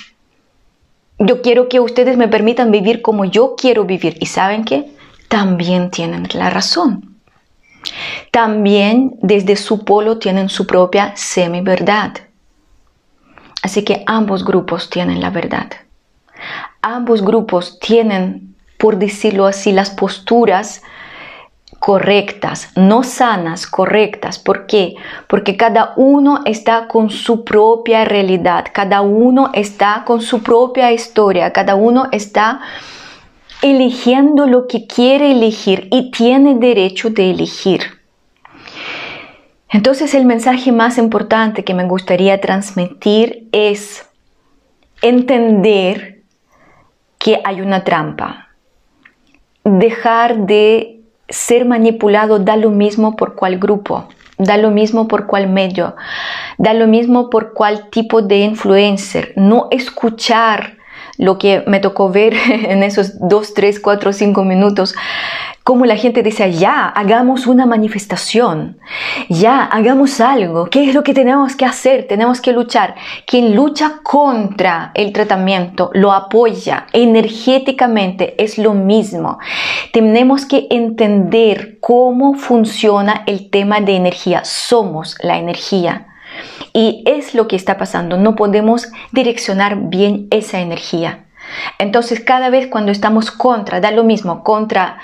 [1.20, 4.18] Yo quiero que ustedes me permitan vivir como yo quiero vivir.
[4.20, 4.92] ¿Y saben qué?
[5.28, 7.16] También tienen la razón.
[8.32, 12.14] También desde su polo tienen su propia semi-verdad.
[13.62, 15.70] Así que ambos grupos tienen la verdad
[16.82, 20.82] ambos grupos tienen, por decirlo así, las posturas
[21.80, 24.38] correctas, no sanas, correctas.
[24.38, 24.96] ¿Por qué?
[25.28, 31.52] Porque cada uno está con su propia realidad, cada uno está con su propia historia,
[31.54, 32.60] cada uno está
[33.62, 37.82] eligiendo lo que quiere elegir y tiene derecho de elegir.
[39.70, 44.06] Entonces el mensaje más importante que me gustaría transmitir es
[45.02, 46.19] entender
[47.20, 48.48] que hay una trampa.
[49.64, 54.08] Dejar de ser manipulado da lo mismo por cuál grupo,
[54.40, 55.96] da lo mismo por cuál medio,
[56.58, 59.34] da lo mismo por cuál tipo de influencer.
[59.36, 60.79] No escuchar
[61.20, 64.96] lo que me tocó ver en esos 2, 3, 4, 5 minutos,
[65.64, 68.80] como la gente dice, ya, hagamos una manifestación,
[69.28, 72.08] ya, hagamos algo, ¿qué es lo que tenemos que hacer?
[72.08, 72.96] Tenemos que luchar.
[73.28, 79.38] Quien lucha contra el tratamiento lo apoya energéticamente, es lo mismo.
[79.94, 86.09] Tenemos que entender cómo funciona el tema de energía, somos la energía.
[86.74, 91.26] Y es lo que está pasando, no podemos direccionar bien esa energía.
[91.78, 95.00] Entonces, cada vez cuando estamos contra, da lo mismo, contra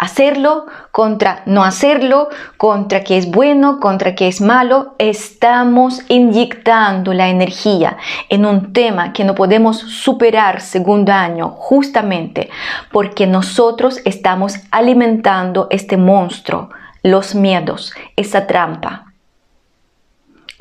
[0.00, 7.28] hacerlo, contra no hacerlo, contra que es bueno, contra que es malo, estamos inyectando la
[7.28, 7.98] energía
[8.30, 12.48] en un tema que no podemos superar segundo año justamente
[12.90, 16.70] porque nosotros estamos alimentando este monstruo,
[17.02, 19.09] los miedos, esa trampa.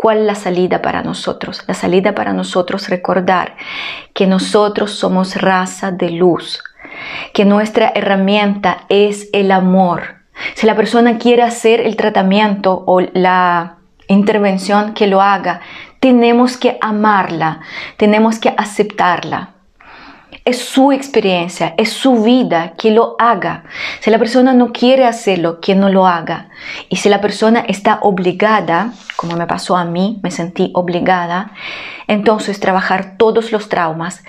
[0.01, 1.61] ¿Cuál es la salida para nosotros?
[1.67, 3.57] La salida para nosotros recordar
[4.13, 6.63] que nosotros somos raza de luz,
[7.33, 10.21] que nuestra herramienta es el amor.
[10.55, 13.75] Si la persona quiere hacer el tratamiento o la
[14.07, 15.59] intervención, que lo haga.
[15.99, 17.59] Tenemos que amarla,
[17.97, 19.58] tenemos que aceptarla.
[20.49, 23.65] Es su experiencia, es su vida, que lo haga.
[23.99, 26.49] Si la persona no quiere hacerlo, que no lo haga.
[26.89, 31.51] Y si la persona está obligada, como me pasó a mí, me sentí obligada,
[32.07, 34.23] entonces trabajar todos los traumas,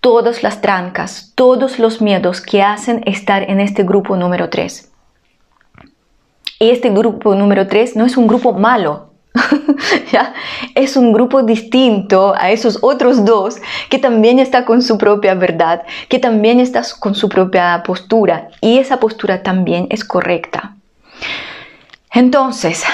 [0.00, 4.90] todas las trancas, todos los miedos que hacen estar en este grupo número 3.
[6.60, 9.07] Y este grupo número 3 no es un grupo malo,
[10.74, 13.56] Es un grupo distinto a esos otros dos
[13.88, 18.78] que también está con su propia verdad, que también está con su propia postura y
[18.78, 20.76] esa postura también es correcta.
[22.12, 22.84] Entonces,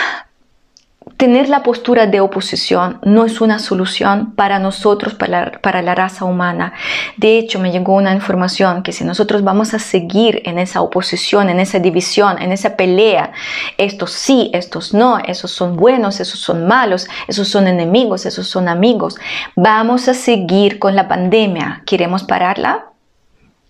[1.25, 6.75] tener la postura de oposición no es una solución para nosotros, para la, raza humana.
[7.17, 11.49] De hecho, me llegó una información que si nosotros vamos a seguir en esa oposición,
[11.49, 13.33] en esa división, en esa pelea,
[13.79, 18.69] estos sí, estos no, esos son buenos, esos son malos, esos son enemigos, esos son
[18.69, 19.17] amigos,
[19.57, 21.85] vamos a seguir con la pandemia.
[21.87, 22.94] ¿Queremos pararla?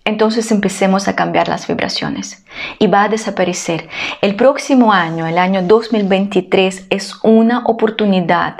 [0.04, 2.44] Entonces empecemos a cambiar las vibraciones
[2.78, 3.88] y va a desaparecer.
[4.20, 8.56] El próximo año, el año 2023, es una oportunidad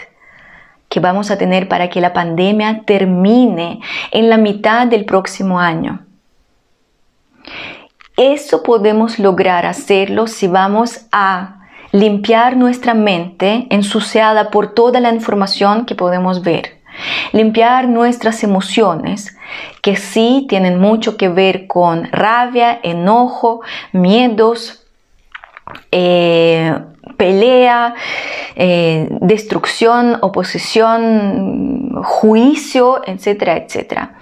[0.88, 3.80] que vamos a tener para que la pandemia termine
[4.10, 6.00] en la mitad del próximo año.
[8.16, 15.84] Eso podemos lograr hacerlo si vamos a limpiar nuestra mente ensuciada por toda la información
[15.84, 16.83] que podemos ver
[17.32, 19.36] Limpiar nuestras emociones,
[19.82, 23.60] que sí tienen mucho que ver con rabia, enojo,
[23.92, 24.84] miedos,
[25.90, 26.78] eh,
[27.16, 27.94] pelea,
[28.56, 34.14] eh, destrucción, oposición, juicio, etcétera, etcétera.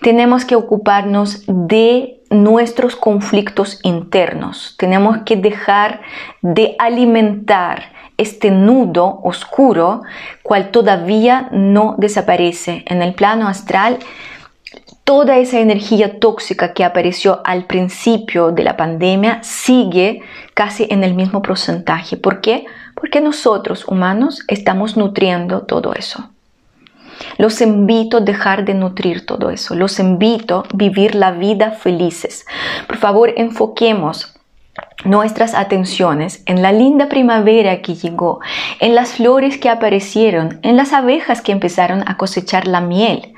[0.00, 4.74] Tenemos que ocuparnos de nuestros conflictos internos.
[4.78, 6.00] Tenemos que dejar
[6.40, 10.02] de alimentar este nudo oscuro,
[10.42, 12.84] cual todavía no desaparece.
[12.86, 13.98] En el plano astral,
[15.04, 20.22] toda esa energía tóxica que apareció al principio de la pandemia sigue
[20.54, 22.16] casi en el mismo porcentaje.
[22.16, 22.64] ¿Por qué?
[22.94, 26.28] Porque nosotros humanos estamos nutriendo todo eso.
[27.38, 29.74] Los invito a dejar de nutrir todo eso.
[29.74, 32.46] Los invito a vivir la vida felices.
[32.86, 34.31] Por favor, enfoquemos
[35.04, 38.40] nuestras atenciones en la linda primavera que llegó,
[38.80, 43.34] en las flores que aparecieron, en las abejas que empezaron a cosechar la miel.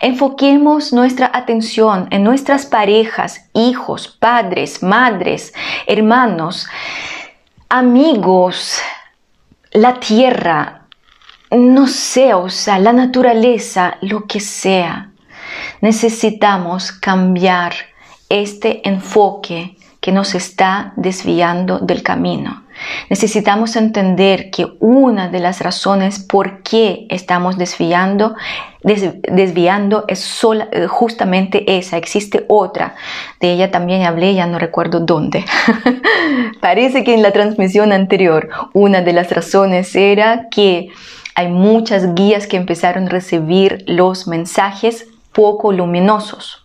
[0.00, 5.52] Enfoquemos nuestra atención en nuestras parejas, hijos, padres, madres,
[5.86, 6.66] hermanos,
[7.68, 8.80] amigos,
[9.72, 10.86] la tierra,
[11.50, 15.10] no sé, o sea, la naturaleza, lo que sea.
[15.80, 17.74] Necesitamos cambiar
[18.28, 22.64] este enfoque que nos está desviando del camino.
[23.08, 28.34] Necesitamos entender que una de las razones por qué estamos desviando,
[28.82, 31.96] es sola, eh, justamente esa.
[31.96, 32.96] Existe otra.
[33.40, 35.46] De ella también hablé, ya no recuerdo dónde.
[36.60, 40.90] Parece que en la transmisión anterior una de las razones era que
[41.34, 46.63] hay muchas guías que empezaron a recibir los mensajes poco luminosos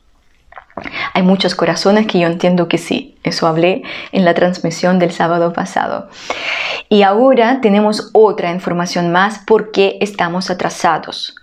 [1.14, 5.54] hay muchos corazones que yo entiendo que sí, eso hablé en la transmisión del sábado
[5.54, 6.10] pasado.
[6.90, 11.36] Y ahora tenemos otra información más porque estamos atrasados.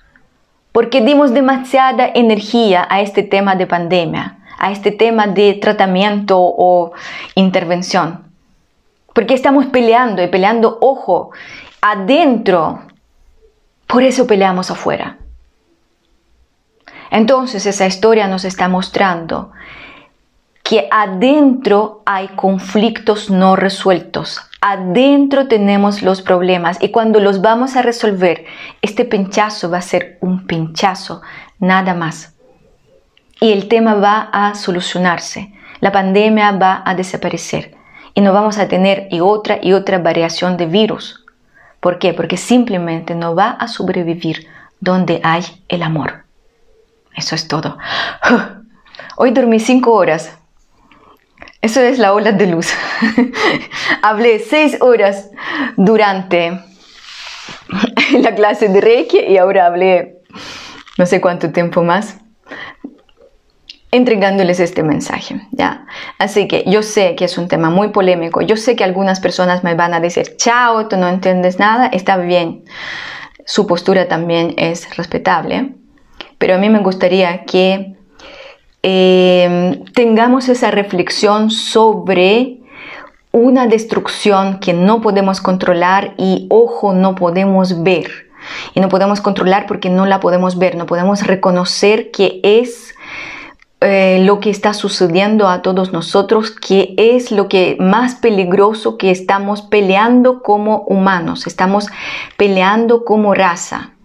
[0.73, 6.93] Porque dimos demasiada energía a este tema de pandemia, a este tema de tratamiento o
[7.35, 8.25] intervención.
[9.15, 11.31] Porque estamos peleando y peleando, ojo,
[11.81, 12.83] adentro.
[13.87, 15.17] Por eso peleamos afuera.
[17.17, 19.51] Entonces esa historia nos está mostrando
[20.63, 27.81] que adentro hay conflictos no resueltos, adentro tenemos los problemas y cuando los vamos a
[27.81, 28.45] resolver,
[28.83, 31.23] este pinchazo va a ser un pinchazo,
[31.59, 32.35] nada más.
[33.41, 37.75] Y el tema va a solucionarse, la pandemia va a desaparecer
[38.13, 41.25] y no vamos a tener y otra y otra variación de virus.
[41.81, 42.13] ¿Por qué?
[42.13, 44.47] Porque simplemente no va a sobrevivir
[44.81, 46.26] donde hay el amor.
[47.17, 47.79] Eso es todo.
[49.17, 50.37] Hoy dormí cinco horas.
[51.63, 52.73] Eso es la ola de luz.
[54.03, 55.31] Hablé seis horas
[55.77, 56.61] durante
[58.21, 60.19] la clase de Reiki y ahora hablé
[60.99, 62.19] no sé cuánto tiempo más
[63.91, 65.87] entregándoles este mensaje, ¿ya?
[66.19, 69.65] Así que yo sé que es un tema muy polémico, yo sé que algunas personas
[69.65, 72.65] me van a decir, chao, tú no entiendes nada, está bien,
[73.47, 75.75] su postura también es respetable,
[76.39, 77.97] pero a mí me gustaría que
[78.83, 82.59] eh, tengamos esa reflexión sobre
[83.33, 88.11] una destrucción que no podemos controlar y ojo, no podemos ver.
[88.75, 92.95] Y no podemos controlar porque no la podemos ver, no podemos reconocer que es
[93.81, 99.11] eh, lo que está sucediendo a todos nosotros, que es lo que más peligroso que
[99.11, 101.89] estamos peleando como humanos, estamos
[102.39, 103.96] peleando como raza.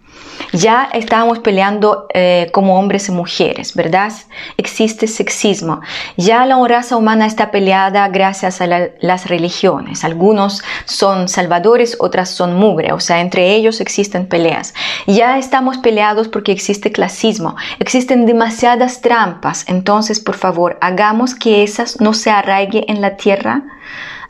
[0.52, 4.12] Ya estábamos peleando eh, como hombres y mujeres, ¿verdad?
[4.56, 5.80] Existe sexismo.
[6.16, 10.04] Ya la raza humana está peleada gracias a las religiones.
[10.04, 14.74] Algunos son salvadores, otras son mugre, o sea, entre ellos existen peleas.
[15.06, 17.56] Ya estamos peleados porque existe clasismo.
[17.78, 19.64] Existen demasiadas trampas.
[19.68, 23.62] Entonces, por favor, hagamos que esas no se arraigue en la tierra.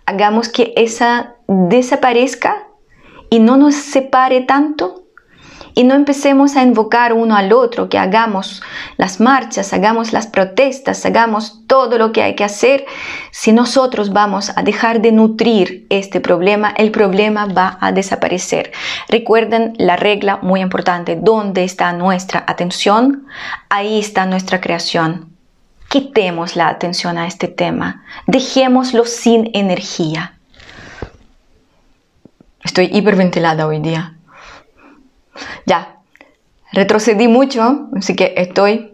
[0.07, 2.69] Hagamos que esa desaparezca
[3.31, 5.02] y no nos separe tanto
[5.75, 8.63] y no empecemos a invocar uno al otro, que hagamos
[8.97, 12.85] las marchas, hagamos las protestas, hagamos todo lo que hay que hacer.
[13.31, 18.73] Si nosotros vamos a dejar de nutrir este problema, el problema va a desaparecer.
[19.09, 23.27] Recuerden la regla muy importante, ¿dónde está nuestra atención?
[23.69, 25.31] Ahí está nuestra creación.
[25.89, 30.39] Quitemos la atención a este tema, dejémoslo sin energía.
[32.65, 34.15] Estoy hiperventilada hoy día.
[35.67, 35.99] Ya,
[36.73, 38.93] retrocedí mucho, así que estoy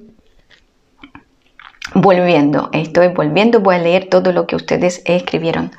[1.94, 5.72] volviendo, estoy volviendo, voy a leer todo lo que ustedes escribieron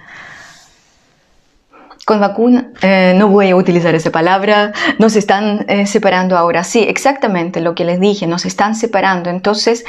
[2.09, 6.63] con vacuna, eh, no voy a utilizar esa palabra, nos están eh, separando ahora.
[6.63, 9.29] Sí, exactamente lo que les dije, nos están separando.
[9.29, 9.85] Entonces,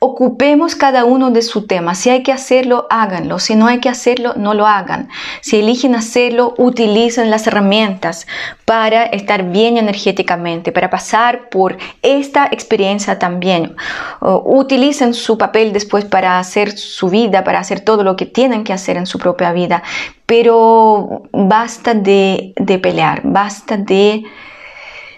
[0.00, 1.94] ocupemos cada uno de su tema.
[1.94, 3.38] Si hay que hacerlo, háganlo.
[3.38, 5.10] Si no hay que hacerlo, no lo hagan.
[5.42, 8.26] Si eligen hacerlo, utilicen las herramientas
[8.64, 13.76] para estar bien energéticamente, para pasar por esta experiencia también.
[14.20, 18.72] utilicen su papel después para hacer su vida, para hacer todo lo que tienen que
[18.72, 19.84] hacer en su propia vida
[20.30, 24.22] pero basta de, pelear, basta de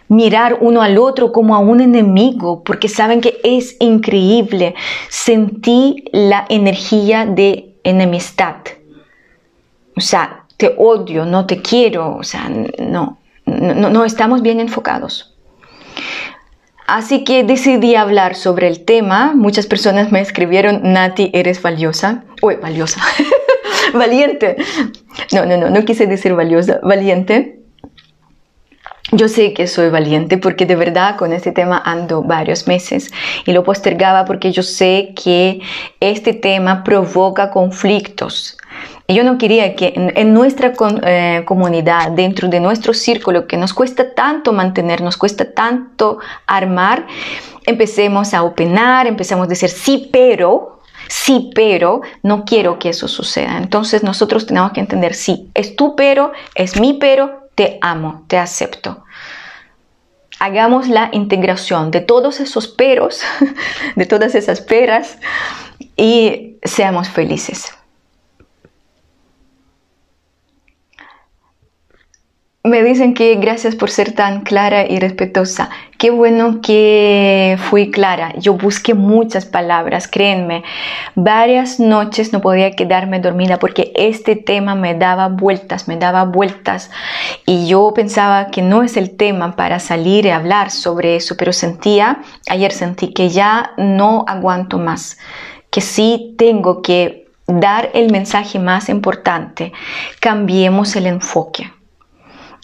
[0.08, 4.74] mirar uno al otro como a un enemigo, porque saben que es increíble.
[5.10, 8.56] Sentí la energía de enemistad.
[9.94, 15.36] O sea, te odio, no te quiero, o sea, no, no, no estamos bien enfocados.
[16.86, 19.34] Así que decidí hablar sobre el tema.
[19.34, 22.24] Muchas personas me escribieron, Nati, eres valiosa.
[22.40, 23.02] Uy, valiosa.
[23.98, 24.56] valiente.
[25.32, 27.58] No, no, no, no quise decir valiosa, valiente.
[29.14, 33.10] Yo sé que soy valiente porque de verdad con este tema ando varios meses
[33.44, 35.60] y lo postergaba porque yo sé que
[36.00, 38.56] este tema provoca conflictos.
[39.06, 40.72] Y yo no quería que en, nuestra
[41.04, 47.06] eh, comunidad, dentro de nuestro círculo, que nos cuesta tanto mantener, nos cuesta tanto armar,
[47.66, 53.58] empecemos a opinar, empecemos a decir sí, pero, sí, pero no quiero que eso suceda.
[53.58, 58.38] Entonces nosotros tenemos que entender, sí, es tu pero, es mi pero, te amo, te
[58.38, 59.04] acepto.
[60.38, 63.20] Hagamos la integración de todos esos peros,
[63.96, 65.18] de todas esas peras
[65.96, 67.72] y seamos felices.
[72.72, 75.68] Me dicen que gracias por ser tan clara y respetuosa.
[75.98, 78.32] Qué bueno que fui clara.
[78.38, 80.64] Yo busqué muchas palabras, créenme.
[81.14, 86.90] Varias noches no podía quedarme dormida porque este tema me daba vueltas, me daba vueltas.
[87.44, 91.52] Y yo pensaba que no es el tema para salir y hablar sobre eso, pero
[91.52, 95.18] sentía, ayer sentí que ya no aguanto más,
[95.68, 99.74] que sí tengo que dar el mensaje más importante.
[100.20, 101.70] Cambiemos el enfoque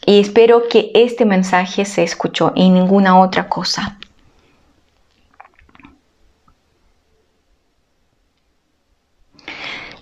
[0.09, 3.99] y espero que este mensaje se escuchó y ninguna otra cosa.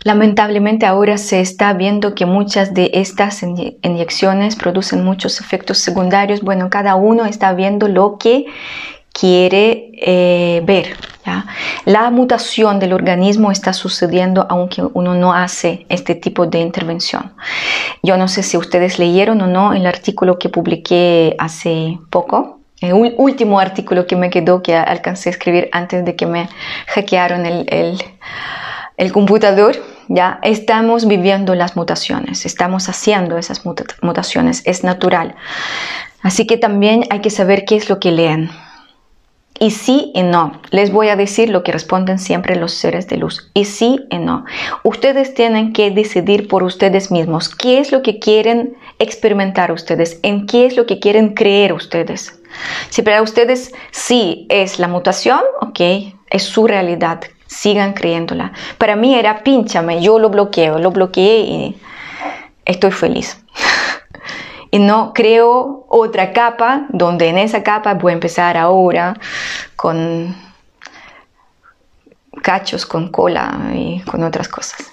[0.05, 6.41] Lamentablemente ahora se está viendo que muchas de estas inyecciones producen muchos efectos secundarios.
[6.41, 8.47] Bueno, cada uno está viendo lo que
[9.19, 10.97] quiere eh, ver.
[11.85, 17.33] La mutación del organismo está sucediendo aunque uno no hace este tipo de intervención.
[18.03, 22.61] Yo no sé si ustedes leyeron o no el artículo que publiqué hace poco.
[22.81, 26.49] El último artículo que me quedó que alcancé a escribir antes de que me
[26.89, 28.03] hackearon el, el,
[28.97, 29.77] el computador
[30.09, 33.63] ya estamos viviendo las mutaciones, estamos haciendo esas
[34.03, 35.35] mutaciones, es natural.
[36.23, 38.51] Así que también hay que saber qué es lo que leen.
[39.59, 40.61] Y sí y no.
[40.71, 43.51] Les voy a decir lo que responden siempre los seres de luz.
[43.55, 44.45] Y sí y no.
[44.83, 50.47] Ustedes tienen que decidir por ustedes mismos qué es lo que quieren experimentar ustedes, en
[50.47, 52.39] qué es lo que quieren creer ustedes.
[52.91, 55.81] Si para ustedes sí es la mutación, ok,
[56.31, 58.53] es su realidad sigan creyéndola.
[58.79, 61.77] Para mí era pínchame, yo lo bloqueo, lo bloqueé y
[62.65, 63.41] estoy feliz.
[64.71, 69.19] y no creo otra capa donde en esa capa voy a empezar ahora
[69.77, 70.35] con
[72.43, 74.93] cachos, con cola y con otras cosas.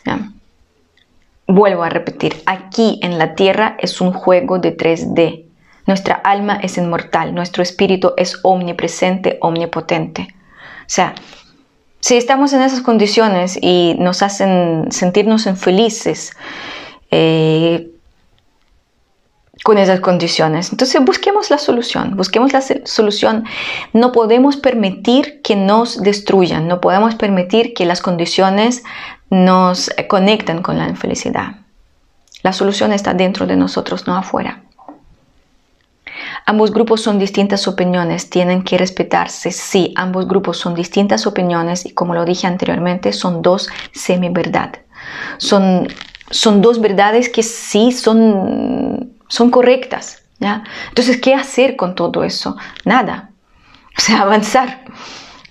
[1.47, 5.45] Vuelvo a repetir, aquí en la tierra es un juego de 3D.
[5.85, 10.33] Nuestra alma es inmortal, nuestro espíritu es omnipresente, omnipotente.
[10.81, 11.13] O sea,
[11.99, 16.31] si estamos en esas condiciones y nos hacen sentirnos infelices
[17.11, 17.92] eh,
[19.63, 23.45] con esas condiciones, entonces busquemos la solución, busquemos la solución.
[23.93, 28.83] No podemos permitir que nos destruyan, no podemos permitir que las condiciones
[29.29, 31.55] nos conecten con la infelicidad.
[32.43, 34.63] La solución está dentro de nosotros, no afuera.
[36.45, 39.51] Ambos grupos son distintas opiniones, tienen que respetarse.
[39.51, 44.73] Sí, ambos grupos son distintas opiniones y como lo dije anteriormente, son dos semi-verdad.
[45.37, 45.87] Son,
[46.29, 50.21] son dos verdades que sí son, son correctas.
[50.39, 50.63] ¿ya?
[50.89, 52.55] Entonces, ¿qué hacer con todo eso?
[52.85, 53.31] Nada.
[53.97, 54.83] O sea, avanzar.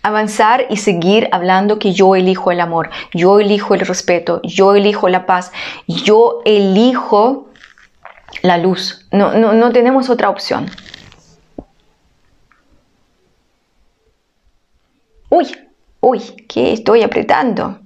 [0.04, 5.08] Avanzar y seguir hablando que yo elijo el amor, yo elijo el respeto, yo elijo
[5.08, 5.52] la paz,
[5.86, 7.50] yo elijo
[8.42, 9.06] la luz.
[9.12, 10.68] No, no, no tenemos otra opción.
[15.28, 15.56] Uy,
[16.00, 17.81] uy, ¿qué estoy apretando?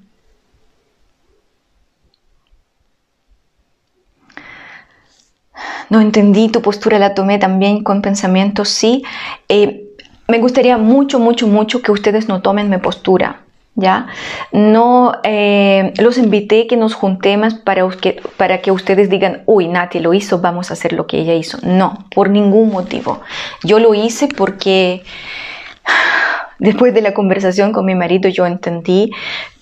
[5.91, 9.05] No entendí tu postura, la tomé también con pensamiento, sí.
[9.49, 9.85] Eh,
[10.29, 13.47] me gustaría mucho, mucho, mucho que ustedes no tomen mi postura.
[13.77, 14.09] ¿ya?
[14.53, 20.01] No eh, los invité que nos juntemos para que, para que ustedes digan, uy, Nati
[20.01, 21.59] lo hizo, vamos a hacer lo que ella hizo.
[21.63, 23.21] No, por ningún motivo.
[23.63, 25.05] Yo lo hice porque
[26.59, 29.13] después de la conversación con mi marido yo entendí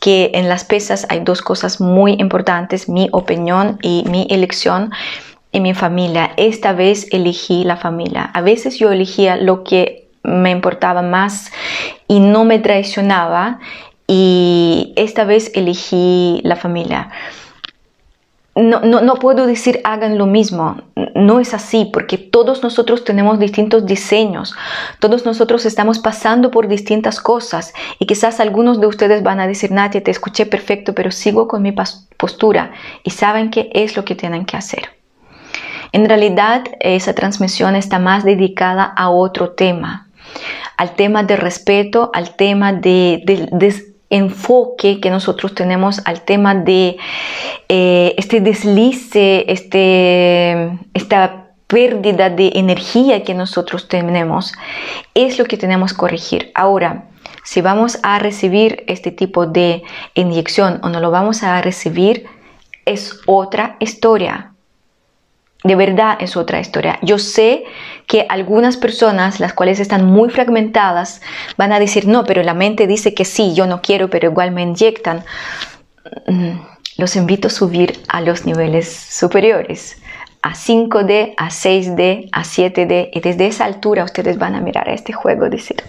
[0.01, 4.93] que en las pesas hay dos cosas muy importantes, mi opinión y mi elección
[5.55, 6.33] y mi familia.
[6.37, 8.25] Esta vez elegí la familia.
[8.35, 11.53] A veces yo elegía lo que me importaba más
[12.09, 13.61] y no me traicionaba
[14.09, 17.11] y esta vez elegí la familia.
[18.57, 20.77] No, no, puedo decir hagan lo mismo,
[21.17, 24.55] no es así, porque todos nosotros tenemos distintos diseños,
[25.01, 29.73] todos nosotros estamos pasando por distintas cosas y quizás algunos de ustedes van a decir,
[29.73, 31.75] Natia, te escuché perfecto, pero sigo con mi
[32.17, 32.71] postura
[33.03, 35.04] y saben qué es lo que tienen que hacer.
[35.95, 40.09] En realidad, esa transmisión está más dedicada a otro tema,
[40.76, 46.97] al tema de respeto, al tema de, de, enfoque que nosotros tenemos al tema de
[47.68, 54.53] eh, este deslice, este, esta pérdida de energía que nosotros tenemos,
[55.14, 56.51] es lo que tenemos que corregir.
[56.57, 57.05] Ahora,
[57.45, 59.84] si vamos a recibir este tipo de
[60.14, 62.26] inyección o no lo vamos a recibir,
[62.84, 64.54] es otra historia
[65.65, 66.99] de verdad es otra historia.
[67.03, 67.65] Yo sé
[68.07, 71.23] que algunas personas, las cuales están muy fragmentadas,
[71.57, 74.51] van a decir, no, pero la mente dice que sí, yo no quiero, pero igual
[74.51, 75.25] me inyectan.
[76.27, 76.61] Mm,
[76.99, 80.01] los invito a subir a los niveles superiores,
[80.43, 84.93] a 5D, a 6D, a 7D, y desde esa altura ustedes van a mirar a
[84.93, 85.83] este juego y decir,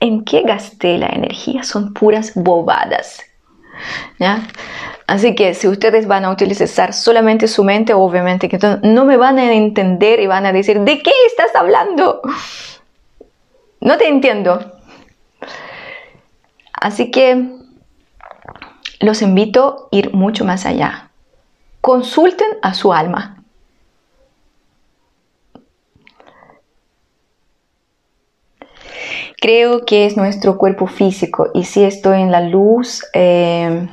[0.00, 1.62] ¿en qué gasté la energía?
[1.62, 3.27] Son puras bobadas.
[5.06, 9.38] Así que si ustedes van a utilizar solamente su mente, obviamente que no me van
[9.38, 12.20] a entender y van a decir, ¿de qué estás hablando?
[13.80, 14.72] No te entiendo.
[16.72, 17.56] Así que
[19.00, 21.10] los invito a ir mucho más allá.
[21.80, 23.37] Consulten a su alma.
[29.40, 33.88] Creo que es nuestro cuerpo físico y si estoy en la luz, eh,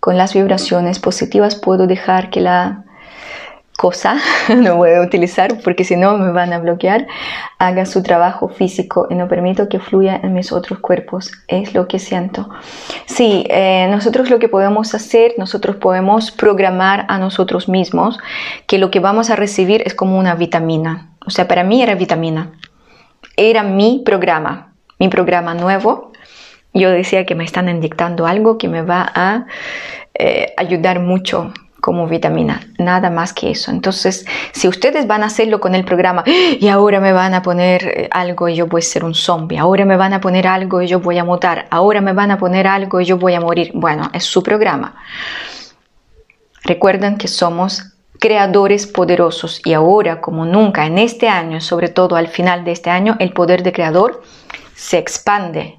[0.00, 2.84] con las vibraciones positivas puedo dejar que la
[3.78, 4.16] cosa,
[4.56, 7.06] no voy a utilizar porque si no me van a bloquear,
[7.58, 11.32] haga su trabajo físico y no permito que fluya en mis otros cuerpos.
[11.46, 12.48] Es lo que siento.
[13.06, 18.18] Sí, eh, nosotros lo que podemos hacer, nosotros podemos programar a nosotros mismos
[18.66, 21.10] que lo que vamos a recibir es como una vitamina.
[21.24, 22.52] O sea, para mí era vitamina.
[23.40, 26.10] Era mi programa, mi programa nuevo.
[26.74, 29.46] Yo decía que me están inyectando algo que me va a
[30.14, 33.70] eh, ayudar mucho como vitamina, nada más que eso.
[33.70, 37.84] Entonces, si ustedes van a hacerlo con el programa y ahora me van a poner
[37.84, 40.82] eh, algo y yo voy a ser un zombie, ahora me van a poner algo
[40.82, 43.40] y yo voy a mutar, ahora me van a poner algo y yo voy a
[43.40, 44.96] morir, bueno, es su programa.
[46.64, 52.28] Recuerden que somos creadores poderosos y ahora como nunca en este año, sobre todo al
[52.28, 54.22] final de este año, el poder de creador
[54.74, 55.78] se expande.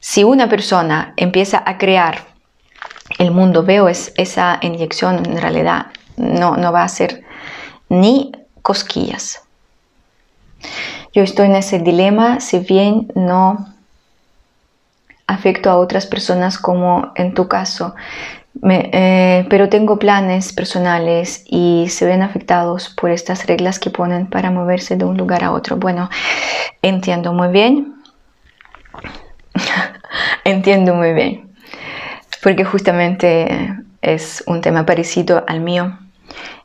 [0.00, 2.28] Si una persona empieza a crear
[3.18, 7.24] el mundo veo es esa inyección en realidad no, no va a ser
[7.88, 9.42] ni cosquillas.
[11.14, 13.74] Yo estoy en ese dilema, si bien no
[15.26, 17.94] afecto a otras personas como en tu caso,
[18.62, 24.50] eh, pero tengo planes personales y se ven afectados por estas reglas que ponen para
[24.50, 25.76] moverse de un lugar a otro.
[25.76, 26.10] Bueno,
[26.82, 27.94] entiendo muy bien.
[30.44, 31.48] entiendo muy bien
[32.42, 35.98] porque justamente es un tema parecido al mío.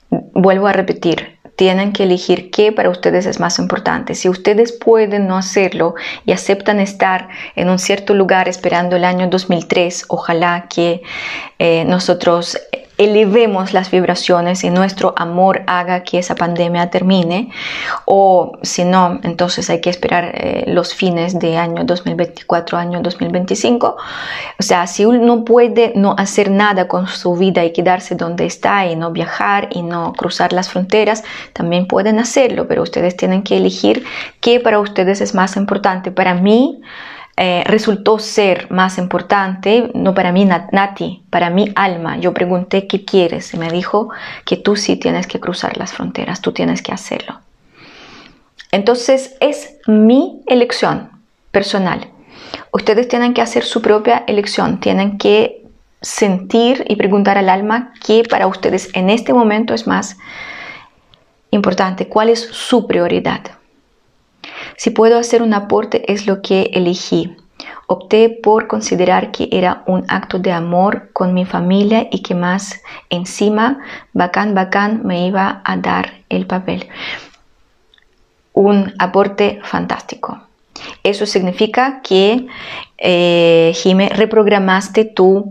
[0.09, 4.15] Vuelvo a repetir, tienen que elegir qué para ustedes es más importante.
[4.15, 5.95] Si ustedes pueden no hacerlo
[6.25, 11.03] y aceptan estar en un cierto lugar esperando el año 2003, ojalá que
[11.59, 12.57] eh, nosotros
[13.03, 17.49] elevemos las vibraciones y nuestro amor haga que esa pandemia termine
[18.05, 23.97] o si no, entonces hay que esperar eh, los fines de año 2024, año 2025.
[24.59, 28.85] O sea, si uno puede no hacer nada con su vida y quedarse donde está
[28.85, 31.23] y no viajar y no cruzar las fronteras,
[31.53, 34.03] también pueden hacerlo, pero ustedes tienen que elegir
[34.39, 36.11] qué para ustedes es más importante.
[36.11, 36.81] Para mí,
[37.36, 42.17] eh, resultó ser más importante, no para mí Nati, para mi alma.
[42.17, 44.09] Yo pregunté qué quieres y me dijo
[44.45, 47.39] que tú sí tienes que cruzar las fronteras, tú tienes que hacerlo.
[48.71, 51.09] Entonces es mi elección
[51.51, 52.07] personal.
[52.71, 55.63] Ustedes tienen que hacer su propia elección, tienen que
[56.01, 60.17] sentir y preguntar al alma qué para ustedes en este momento es más
[61.49, 63.41] importante, cuál es su prioridad.
[64.78, 67.36] Si puedo hacer un aporte es lo que elegí.
[67.88, 72.82] Opté por considerar que era un acto de amor con mi familia y que más
[73.09, 73.80] encima,
[74.13, 76.88] bacán, bacán, me iba a dar el papel.
[78.53, 80.41] Un aporte fantástico.
[81.03, 82.47] Eso significa que,
[82.97, 85.49] eh, Jime, reprogramaste tu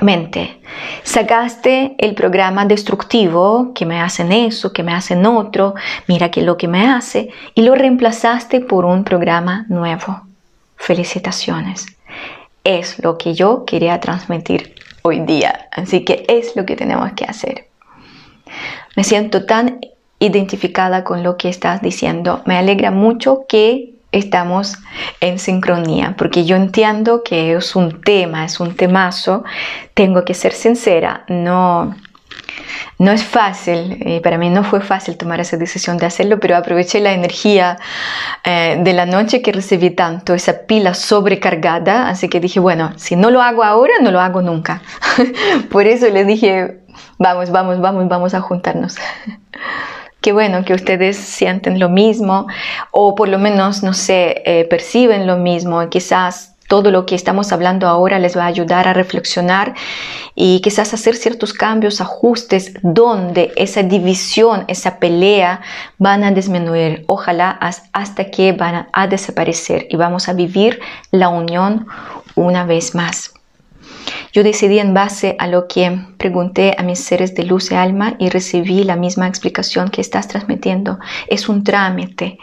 [0.00, 0.60] mente.
[1.02, 5.74] Sacaste el programa destructivo, que me hacen eso, que me hacen otro,
[6.06, 10.22] mira que lo que me hace, y lo reemplazaste por un programa nuevo.
[10.76, 11.86] Felicitaciones.
[12.64, 17.24] Es lo que yo quería transmitir hoy día, así que es lo que tenemos que
[17.24, 17.66] hacer.
[18.96, 19.80] Me siento tan
[20.18, 22.42] identificada con lo que estás diciendo.
[22.44, 24.76] Me alegra mucho que estamos
[25.20, 29.44] en sincronía, porque yo entiendo que es un tema, es un temazo,
[29.94, 31.94] tengo que ser sincera, no,
[32.98, 36.56] no es fácil, y para mí no fue fácil tomar esa decisión de hacerlo, pero
[36.56, 37.78] aproveché la energía
[38.44, 43.16] eh, de la noche que recibí tanto, esa pila sobrecargada, así que dije, bueno, si
[43.16, 44.82] no lo hago ahora, no lo hago nunca.
[45.70, 46.80] Por eso le dije,
[47.18, 48.96] vamos, vamos, vamos, vamos a juntarnos.
[50.20, 52.46] Qué bueno que ustedes sienten lo mismo
[52.90, 55.88] o por lo menos, no sé, eh, perciben lo mismo.
[55.88, 59.74] Quizás todo lo que estamos hablando ahora les va a ayudar a reflexionar
[60.34, 65.62] y quizás hacer ciertos cambios, ajustes donde esa división, esa pelea
[65.98, 67.04] van a disminuir.
[67.08, 67.58] Ojalá
[67.92, 71.86] hasta que van a desaparecer y vamos a vivir la unión
[72.36, 73.34] una vez más.
[74.32, 78.16] Yo decidí en base a lo que pregunté a mis seres de luz y alma
[78.18, 80.98] y recibí la misma explicación que estás transmitiendo.
[81.28, 82.38] Es un trámite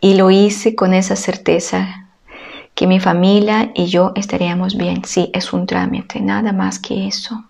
[0.00, 2.06] y lo hice con esa certeza
[2.74, 5.04] que mi familia y yo estaríamos bien.
[5.04, 7.44] Sí, es un trámite, nada más que eso.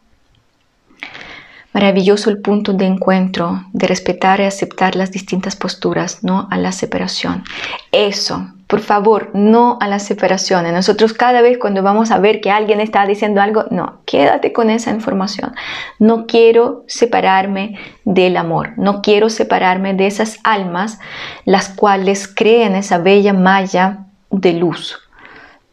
[1.72, 6.72] Maravilloso el punto de encuentro, de respetar y aceptar las distintas posturas, no a la
[6.72, 7.44] separación.
[7.92, 10.72] Eso, por favor, no a las separaciones.
[10.72, 14.70] Nosotros cada vez cuando vamos a ver que alguien está diciendo algo, no, quédate con
[14.70, 15.56] esa información.
[15.98, 21.00] No quiero separarme del amor, no quiero separarme de esas almas
[21.44, 25.09] las cuales creen esa bella malla de luz.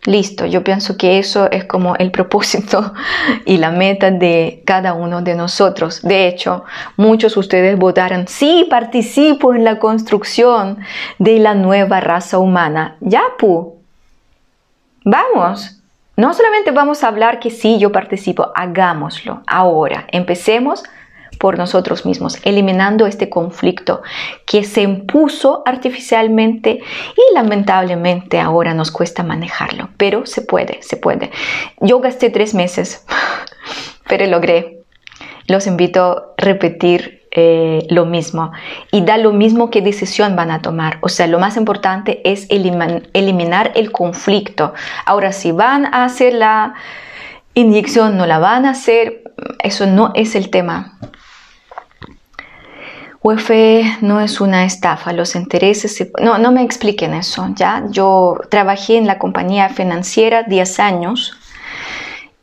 [0.08, 2.94] Listo, yo pienso que eso es como el propósito
[3.46, 6.02] y la meta de cada uno de nosotros.
[6.02, 6.64] De hecho,
[6.96, 10.78] muchos de ustedes votaron, sí, participo en la construcción
[11.20, 12.96] de la nueva raza humana.
[13.02, 13.76] Ya, pu.
[15.04, 15.82] Vamos.
[16.16, 20.06] No solamente vamos a hablar que sí, yo participo, hagámoslo ahora.
[20.14, 20.86] Empecemos
[21.40, 24.02] por nosotros mismos, eliminando este conflicto
[24.46, 31.32] que se impuso artificialmente y lamentablemente ahora nos cuesta manejarlo, pero se puede, se puede.
[31.82, 33.06] Yo gasté tres meses,
[34.08, 34.74] pero logré.
[35.48, 38.52] Los invito a repetir eh, lo mismo
[38.92, 40.98] y da lo mismo qué decisión van a tomar.
[41.02, 44.74] O sea, lo más importante es eliminar el conflicto.
[45.06, 46.74] Ahora, si van a hacer la
[47.54, 49.24] inyección, no la van a hacer,
[49.64, 50.98] eso no es el tema.
[53.22, 53.52] UEF
[54.02, 56.08] no es una estafa, los intereses...
[56.22, 57.84] No, no me expliquen eso, ¿ya?
[57.90, 61.38] Yo trabajé en la compañía financiera 10 años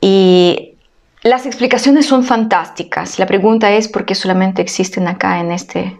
[0.00, 0.74] y
[1.22, 3.18] las explicaciones son fantásticas.
[3.18, 5.98] La pregunta es por qué solamente existen acá en este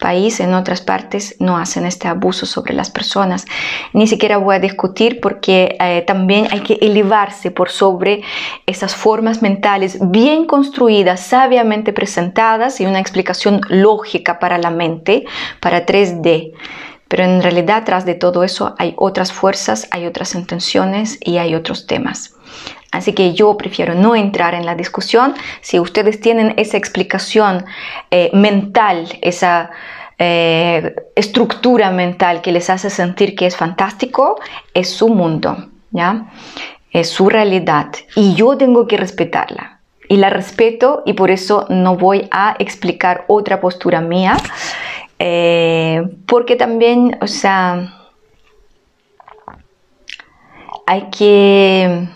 [0.00, 3.46] país, en otras partes, no hacen este abuso sobre las personas.
[3.92, 8.22] Ni siquiera voy a discutir porque eh, también hay que elevarse por sobre
[8.66, 15.24] esas formas mentales bien construidas, sabiamente presentadas y una explicación lógica para la mente,
[15.60, 16.52] para 3D.
[17.06, 21.54] Pero en realidad, tras de todo eso, hay otras fuerzas, hay otras intenciones y hay
[21.54, 22.34] otros temas.
[22.92, 25.34] Así que yo prefiero no entrar en la discusión.
[25.60, 27.64] Si ustedes tienen esa explicación
[28.10, 29.70] eh, mental, esa
[30.18, 34.40] eh, estructura mental que les hace sentir que es fantástico,
[34.74, 36.26] es su mundo, ¿ya?
[36.90, 37.86] Es su realidad
[38.16, 39.78] y yo tengo que respetarla.
[40.08, 44.36] Y la respeto y por eso no voy a explicar otra postura mía,
[45.20, 47.94] eh, porque también, o sea,
[50.86, 52.08] hay que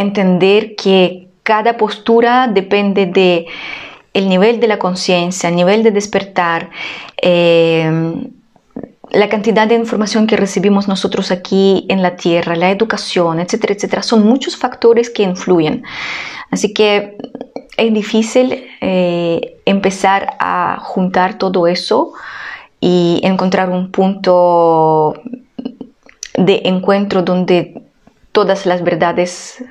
[0.00, 3.46] entender que cada postura depende de
[4.12, 6.70] el nivel de la conciencia, el nivel de despertar,
[7.22, 7.90] eh,
[9.12, 14.02] la cantidad de información que recibimos nosotros aquí en la Tierra, la educación, etcétera, etcétera,
[14.02, 15.82] son muchos factores que influyen.
[16.50, 17.16] Así que
[17.76, 22.12] es difícil eh, empezar a juntar todo eso
[22.80, 25.14] y encontrar un punto
[26.34, 27.82] de encuentro donde
[28.32, 29.64] todas las verdades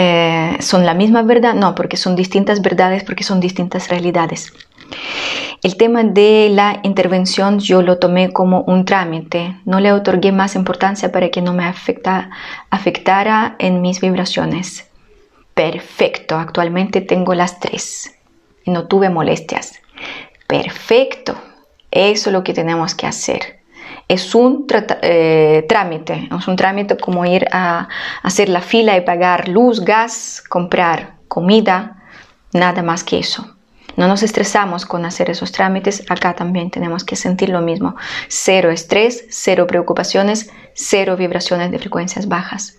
[0.00, 4.52] eh, son la misma verdad, no, porque son distintas verdades, porque son distintas realidades.
[5.60, 10.54] El tema de la intervención yo lo tomé como un trámite, no le otorgué más
[10.54, 12.30] importancia para que no me afecta,
[12.70, 14.86] afectara en mis vibraciones.
[15.52, 18.14] Perfecto, actualmente tengo las tres
[18.64, 19.80] y no tuve molestias.
[20.46, 21.34] Perfecto,
[21.90, 23.57] eso es lo que tenemos que hacer
[24.08, 24.66] es un
[25.02, 27.88] eh, trámite, es un trámite como ir a
[28.22, 32.02] hacer la fila y pagar luz, gas, comprar comida,
[32.52, 33.54] nada más que eso.
[33.96, 37.96] No nos estresamos con hacer esos trámites, acá también tenemos que sentir lo mismo.
[38.28, 42.78] Cero estrés, cero preocupaciones, cero vibraciones de frecuencias bajas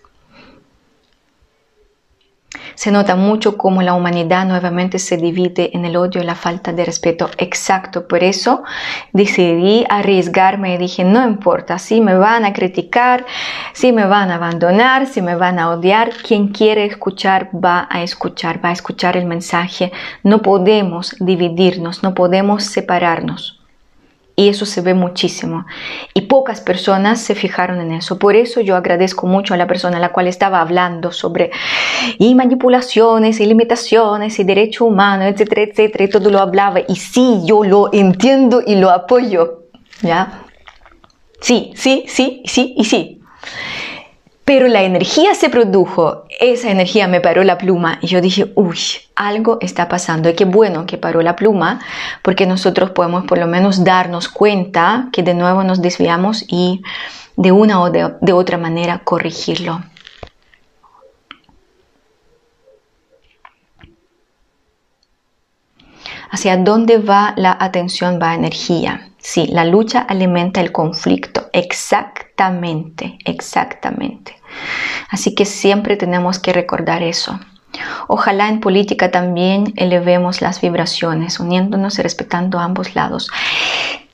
[2.79, 6.71] se nota mucho cómo la humanidad nuevamente se divide en el odio y la falta
[6.71, 7.29] de respeto.
[7.37, 8.63] Exacto, por eso
[9.11, 13.25] decidí arriesgarme y dije, no importa, si me van a criticar,
[13.73, 18.01] si me van a abandonar, si me van a odiar, quien quiere escuchar va a
[18.01, 19.91] escuchar, va a escuchar el mensaje.
[20.23, 23.58] No podemos dividirnos, no podemos separarnos.
[24.39, 25.65] Y eso se ve muchísimo.
[26.13, 28.17] Y pocas personas se fijaron en eso.
[28.17, 31.51] Por eso yo agradezco mucho a la persona a la cual estaba hablando sobre
[32.19, 36.05] y manipulaciones y limitaciones y derecho humano, etcétera, etcétera.
[36.05, 36.79] Y todo lo hablaba.
[36.87, 39.63] Y sí, yo lo entiendo y lo apoyo.
[40.01, 40.45] ¿Ya?
[41.41, 43.19] Sí, sí, sí, sí y sí
[44.49, 48.79] pero la energía se produjo, esa energía me paró la pluma y yo dije, uy,
[49.15, 51.79] algo está pasando y qué bueno que paró la pluma
[52.23, 56.81] porque nosotros podemos por lo menos darnos cuenta que de nuevo nos desviamos y
[57.35, 59.83] de una o de, de otra manera corregirlo.
[66.31, 69.11] ¿Hacia dónde va la atención, va energía?
[69.19, 71.49] Sí, la lucha alimenta el conflicto.
[71.53, 74.38] Exactamente, exactamente.
[75.09, 77.39] Así que siempre tenemos que recordar eso.
[78.07, 83.29] Ojalá en política también elevemos las vibraciones, uniéndonos y respetando ambos lados.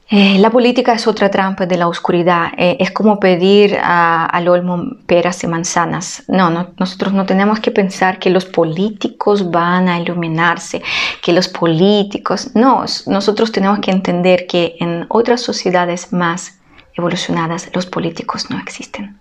[0.07, 2.49] Eh, la política es otra trampa de la oscuridad.
[2.57, 6.23] Eh, es como pedir al olmo peras y manzanas.
[6.27, 10.83] No, no, nosotros no tenemos que pensar que los políticos van a iluminarse,
[11.23, 12.51] que los políticos...
[12.53, 16.59] No, nosotros tenemos que entender que en otras sociedades más
[16.95, 19.19] evolucionadas los políticos no existen.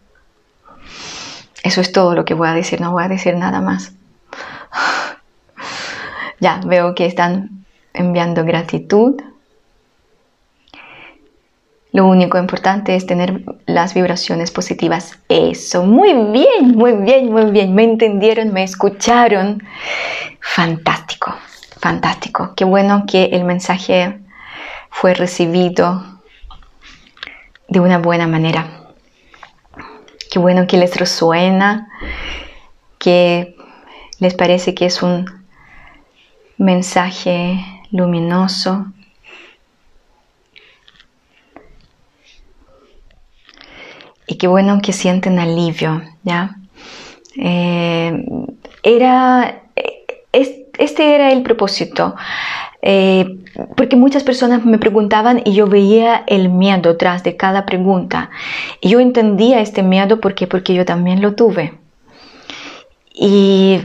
[1.64, 3.94] Eso es todo lo que voy a decir, no voy a decir nada más.
[6.40, 9.20] ya, veo que están enviando gratitud.
[11.90, 15.18] Lo único importante es tener las vibraciones positivas.
[15.30, 17.74] Eso, muy bien, muy bien, muy bien.
[17.74, 19.62] Me entendieron, me escucharon.
[20.40, 21.34] Fantástico,
[21.80, 22.52] fantástico.
[22.54, 24.18] Qué bueno que el mensaje
[24.90, 26.04] fue recibido
[27.68, 28.83] de una buena manera.
[30.34, 31.86] Qué bueno que les resuena,
[32.98, 33.54] que
[34.18, 35.26] les parece que es un
[36.58, 38.86] mensaje luminoso,
[44.26, 46.56] y qué bueno que sienten alivio, ¿ya?
[47.36, 48.26] Eh,
[48.82, 49.62] era,
[50.32, 52.16] este era el propósito,
[52.86, 53.38] eh,
[53.76, 58.28] porque muchas personas me preguntaban y yo veía el miedo detrás de cada pregunta.
[58.82, 61.72] Y yo entendía este miedo porque, porque yo también lo tuve.
[63.14, 63.80] Y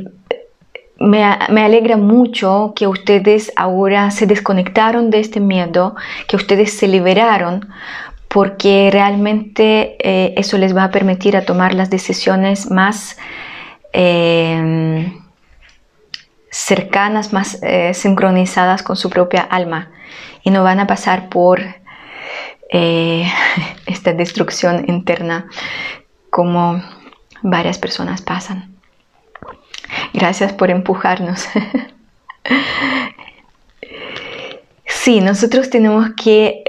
[1.00, 5.96] me, me, alegra mucho que ustedes ahora se desconectaron de este miedo,
[6.28, 7.70] que ustedes se liberaron,
[8.28, 13.18] porque realmente eh, eso les va a permitir a tomar las decisiones más
[13.94, 15.14] eh,
[16.52, 19.92] cercanas, más eh, sincronizadas con su propia alma
[20.44, 21.62] y no van a pasar por
[22.72, 25.48] esta destrucción interna
[26.30, 26.84] como
[27.42, 28.76] varias personas pasan.
[30.14, 31.48] Gracias por empujarnos.
[34.86, 36.64] sí, nosotros tenemos que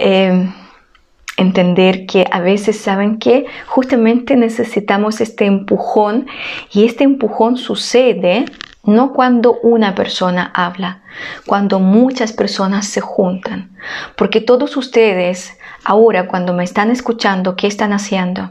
[1.40, 6.26] entender que a veces saben que justamente necesitamos este empujón
[6.72, 8.44] y este empujón sucede
[8.84, 11.00] no cuando una persona habla,
[11.46, 13.70] cuando muchas personas se juntan,
[14.16, 18.50] porque todos ustedes ahora cuando me están escuchando, ¿qué están haciendo?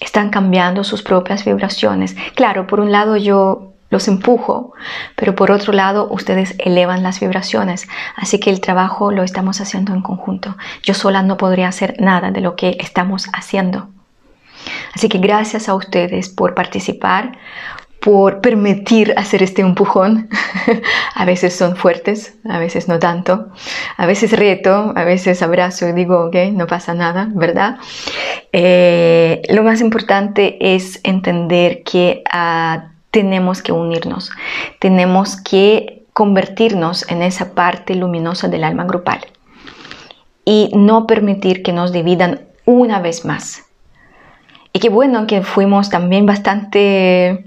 [0.00, 2.16] Están cambiando sus propias vibraciones.
[2.34, 4.72] Claro, por un lado yo los empujo,
[5.14, 9.94] pero por otro lado ustedes elevan las vibraciones, así que el trabajo lo estamos haciendo
[9.94, 10.56] en conjunto.
[10.82, 13.88] Yo sola no podría hacer nada de lo que estamos haciendo.
[14.94, 17.38] Así que gracias a ustedes por participar,
[18.00, 20.28] por permitir hacer este empujón.
[21.14, 23.48] a veces son fuertes, a veces no tanto.
[23.96, 27.78] A veces reto, a veces abrazo y digo, ok, no pasa nada, ¿verdad?
[28.52, 34.30] Eh, lo más importante es entender que a tenemos que unirnos,
[34.78, 39.20] tenemos que convertirnos en esa parte luminosa del alma grupal
[40.44, 43.64] y no permitir que nos dividan una vez más.
[44.74, 47.46] Y qué bueno que fuimos también bastante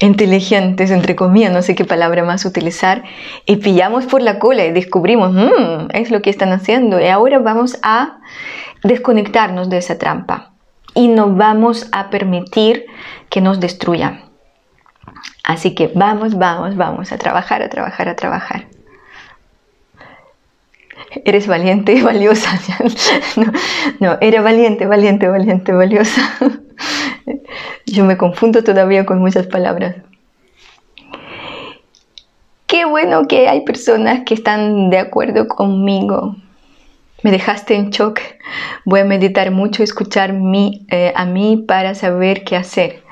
[0.00, 3.04] inteligentes, entre comillas, no sé qué palabra más utilizar,
[3.46, 7.38] y pillamos por la cola y descubrimos, mmm, es lo que están haciendo, y ahora
[7.38, 8.18] vamos a
[8.82, 10.52] desconectarnos de esa trampa
[10.94, 12.86] y no vamos a permitir
[13.28, 14.24] que nos destruyan.
[15.44, 18.66] Así que vamos, vamos, vamos a trabajar, a trabajar, a trabajar.
[21.24, 22.58] Eres valiente y valiosa.
[23.36, 23.52] No,
[24.00, 26.22] no, era valiente, valiente, valiente, valiosa.
[27.86, 29.96] Yo me confundo todavía con muchas palabras.
[32.66, 36.36] Qué bueno que hay personas que están de acuerdo conmigo.
[37.22, 38.20] Me dejaste en shock.
[38.84, 40.32] Voy a meditar mucho, escuchar
[40.88, 43.02] eh, a mí para saber qué hacer.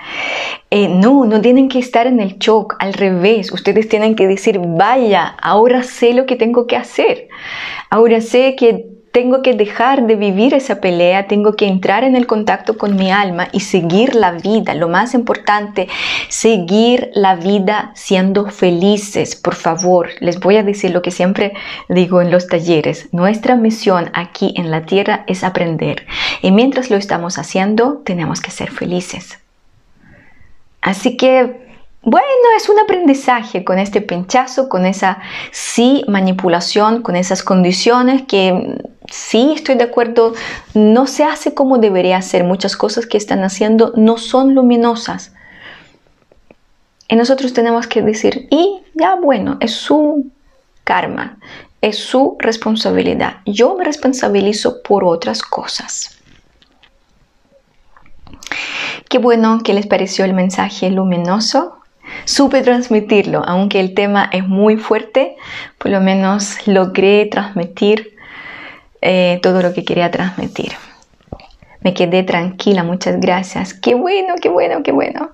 [0.70, 4.60] Eh, no, no tienen que estar en el shock, al revés, ustedes tienen que decir,
[4.62, 7.28] vaya, ahora sé lo que tengo que hacer,
[7.88, 12.26] ahora sé que tengo que dejar de vivir esa pelea, tengo que entrar en el
[12.26, 14.74] contacto con mi alma y seguir la vida.
[14.74, 15.88] Lo más importante,
[16.28, 19.34] seguir la vida siendo felices.
[19.34, 21.54] Por favor, les voy a decir lo que siempre
[21.88, 23.08] digo en los talleres.
[23.12, 26.06] Nuestra misión aquí en la tierra es aprender.
[26.42, 29.38] Y mientras lo estamos haciendo, tenemos que ser felices.
[30.80, 31.68] Así que,
[32.02, 32.26] bueno,
[32.56, 35.18] es un aprendizaje con este pinchazo, con esa
[35.50, 40.34] sí manipulación, con esas condiciones que sí estoy de acuerdo,
[40.74, 42.44] no se hace como debería ser.
[42.44, 45.32] Muchas cosas que están haciendo no son luminosas.
[47.08, 50.30] Y nosotros tenemos que decir, y ya bueno, es su
[50.84, 51.38] karma,
[51.80, 53.38] es su responsabilidad.
[53.46, 56.18] Yo me responsabilizo por otras cosas.
[59.08, 61.78] Qué bueno que les pareció el mensaje luminoso.
[62.26, 65.36] Supe transmitirlo, aunque el tema es muy fuerte,
[65.78, 68.14] por lo menos logré transmitir
[69.00, 70.72] eh, todo lo que quería transmitir.
[71.80, 73.72] Me quedé tranquila, muchas gracias.
[73.72, 75.30] Qué bueno, qué bueno, qué bueno.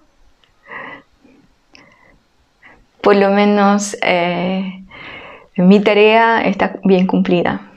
[3.01, 4.85] Por lo menos eh,
[5.57, 7.74] mi tarea está bien cumplida.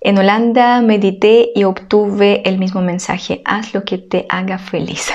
[0.00, 5.12] En Holanda medité y obtuve el mismo mensaje, haz lo que te haga feliz.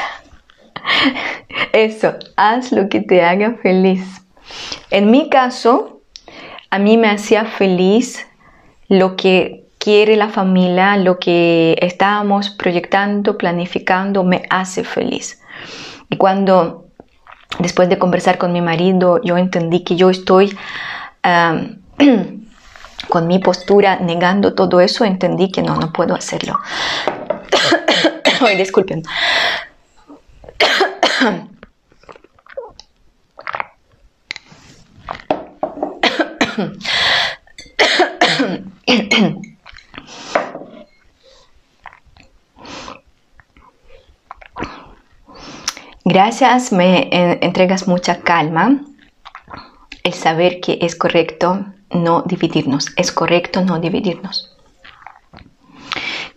[1.73, 4.03] Eso, haz lo que te haga feliz.
[4.91, 6.01] En mi caso,
[6.69, 8.27] a mí me hacía feliz
[8.87, 15.41] lo que quiere la familia, lo que estábamos proyectando, planificando, me hace feliz.
[16.09, 16.85] Y cuando
[17.59, 20.55] después de conversar con mi marido, yo entendí que yo estoy
[23.09, 26.59] con mi postura negando todo eso, entendí que no, no puedo hacerlo.
[28.41, 29.03] Ay, disculpen.
[46.03, 47.09] Gracias, me
[47.43, 48.81] entregas mucha calma.
[50.03, 54.55] El saber que es correcto no dividirnos, es correcto no dividirnos.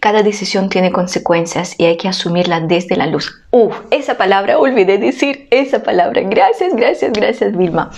[0.01, 3.42] Cada decisión tiene consecuencias y hay que asumirla desde la luz.
[3.51, 6.22] Uf, esa palabra, olvidé decir esa palabra.
[6.22, 7.90] Gracias, gracias, gracias, Vilma.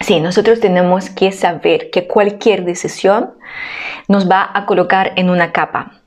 [0.00, 3.34] Sí, nosotros tenemos que saber que cualquier decisión
[4.06, 6.00] nos va a colocar en una capa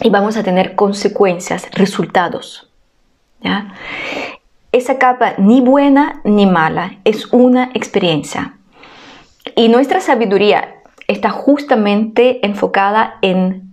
[0.00, 2.68] y vamos a tener consecuencias, resultados.
[4.72, 8.56] Esa capa ni buena ni mala es una experiencia.
[9.56, 10.76] Y nuestra sabiduría
[11.06, 13.72] está justamente enfocada en...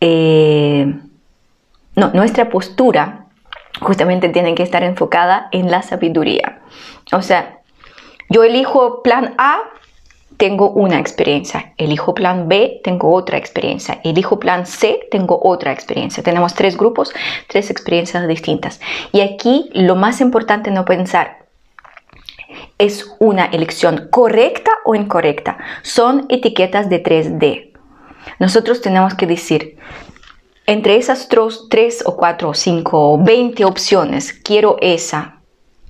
[0.00, 0.94] Eh,
[1.96, 3.26] no, nuestra postura
[3.80, 6.60] justamente tiene que estar enfocada en la sabiduría.
[7.12, 7.58] O sea,
[8.28, 9.58] yo elijo plan A,
[10.36, 11.74] tengo una experiencia.
[11.76, 14.00] Elijo plan B, tengo otra experiencia.
[14.04, 16.22] Elijo plan C, tengo otra experiencia.
[16.22, 17.12] Tenemos tres grupos,
[17.48, 18.80] tres experiencias distintas.
[19.12, 21.39] Y aquí lo más importante no pensar,
[22.78, 25.58] es una elección correcta o incorrecta.
[25.82, 27.72] Son etiquetas de 3D.
[28.38, 29.76] Nosotros tenemos que decir,
[30.66, 31.28] entre esas
[31.68, 35.40] tres o cuatro o cinco o 20 opciones, quiero esa,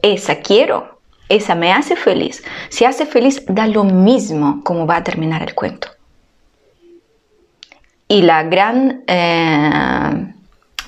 [0.02, 2.42] esa quiero, esa me hace feliz.
[2.70, 5.88] Si hace feliz, da lo mismo como va a terminar el cuento.
[8.08, 10.34] Y la gran eh,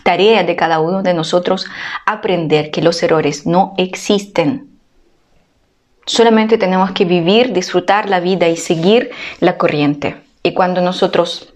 [0.02, 1.66] tarea de cada uno de nosotros,
[2.06, 4.71] aprender que los errores no existen
[6.04, 10.16] Solamente tenemos que vivir, disfrutar la vida y seguir la corriente.
[10.42, 11.52] Y cuando nosotros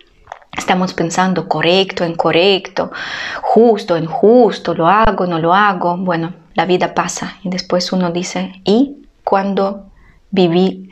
[0.57, 2.93] estamos pensando correcto, incorrecto,
[3.43, 8.53] justo, injusto, lo hago, no lo hago, bueno, la vida pasa y después uno dice,
[8.65, 9.87] ¿y cuando
[10.31, 10.91] viví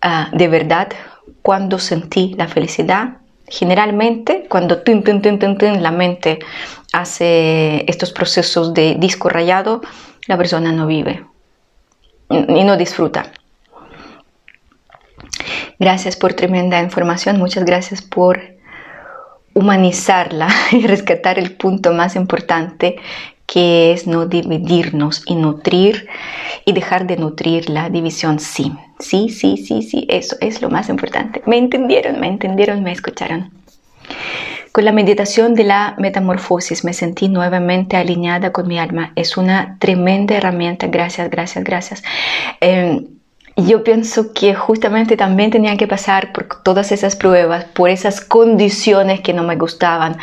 [0.00, 0.88] ah, de verdad?
[1.42, 3.18] cuando sentí la felicidad?
[3.48, 6.38] Generalmente, cuando la mente
[6.92, 9.80] hace estos procesos de disco rayado,
[10.28, 11.29] la persona no vive
[12.30, 13.32] y no disfruta.
[15.78, 18.40] Gracias por tremenda información, muchas gracias por
[19.54, 22.96] humanizarla y rescatar el punto más importante
[23.46, 26.06] que es no dividirnos y nutrir
[26.64, 28.38] y dejar de nutrir la división.
[28.38, 31.42] Sí, sí, sí, sí, sí, eso es lo más importante.
[31.46, 33.50] Me entendieron, me entendieron, me escucharon.
[34.72, 39.12] Con la meditación de la metamorfosis me sentí nuevamente alineada con mi alma.
[39.16, 40.86] Es una tremenda herramienta.
[40.86, 42.02] Gracias, gracias, gracias.
[42.60, 43.06] Em,
[43.56, 49.20] yo pienso que justamente también tenía que pasar por todas esas pruebas, por esas condiciones
[49.20, 50.16] que no me gustaban,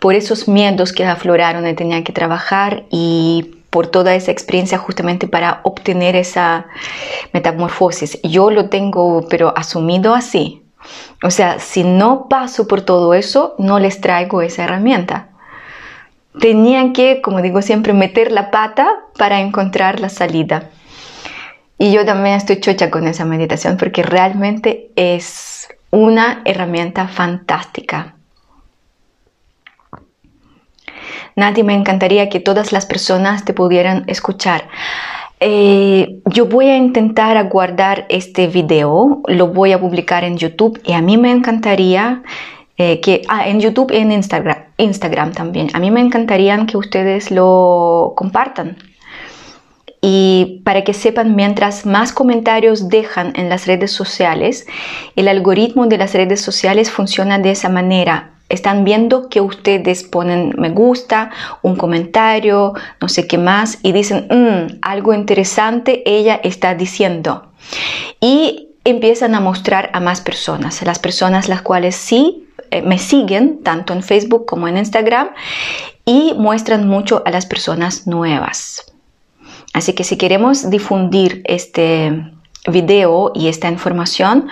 [0.00, 5.28] por esos miedos que afloraron y tenía que trabajar y por toda esa experiencia justamente
[5.28, 6.66] para obtener esa
[7.34, 8.18] metamorfosis.
[8.22, 10.62] Yo lo tengo pero asumido así,
[11.22, 15.28] o sea, si no paso por todo eso, no les traigo esa herramienta.
[16.38, 20.70] Tenían que, como digo siempre, meter la pata para encontrar la salida.
[21.78, 28.14] Y yo también estoy chocha con esa meditación porque realmente es una herramienta fantástica.
[31.36, 34.68] Nadie me encantaría que todas las personas te pudieran escuchar.
[35.42, 40.92] Eh, yo voy a intentar guardar este video, lo voy a publicar en YouTube y
[40.92, 42.22] a mí me encantaría
[42.76, 46.76] eh, que, ah, en YouTube y en Instagram, Instagram también, a mí me encantaría que
[46.76, 48.76] ustedes lo compartan.
[50.02, 54.66] Y para que sepan, mientras más comentarios dejan en las redes sociales,
[55.16, 60.54] el algoritmo de las redes sociales funciona de esa manera están viendo que ustedes ponen
[60.58, 61.30] me gusta,
[61.62, 67.46] un comentario, no sé qué más, y dicen, mm, algo interesante ella está diciendo.
[68.20, 73.62] Y empiezan a mostrar a más personas, las personas las cuales sí eh, me siguen,
[73.62, 75.30] tanto en Facebook como en Instagram,
[76.04, 78.84] y muestran mucho a las personas nuevas.
[79.72, 82.32] Así que si queremos difundir este
[82.66, 84.48] video y esta información,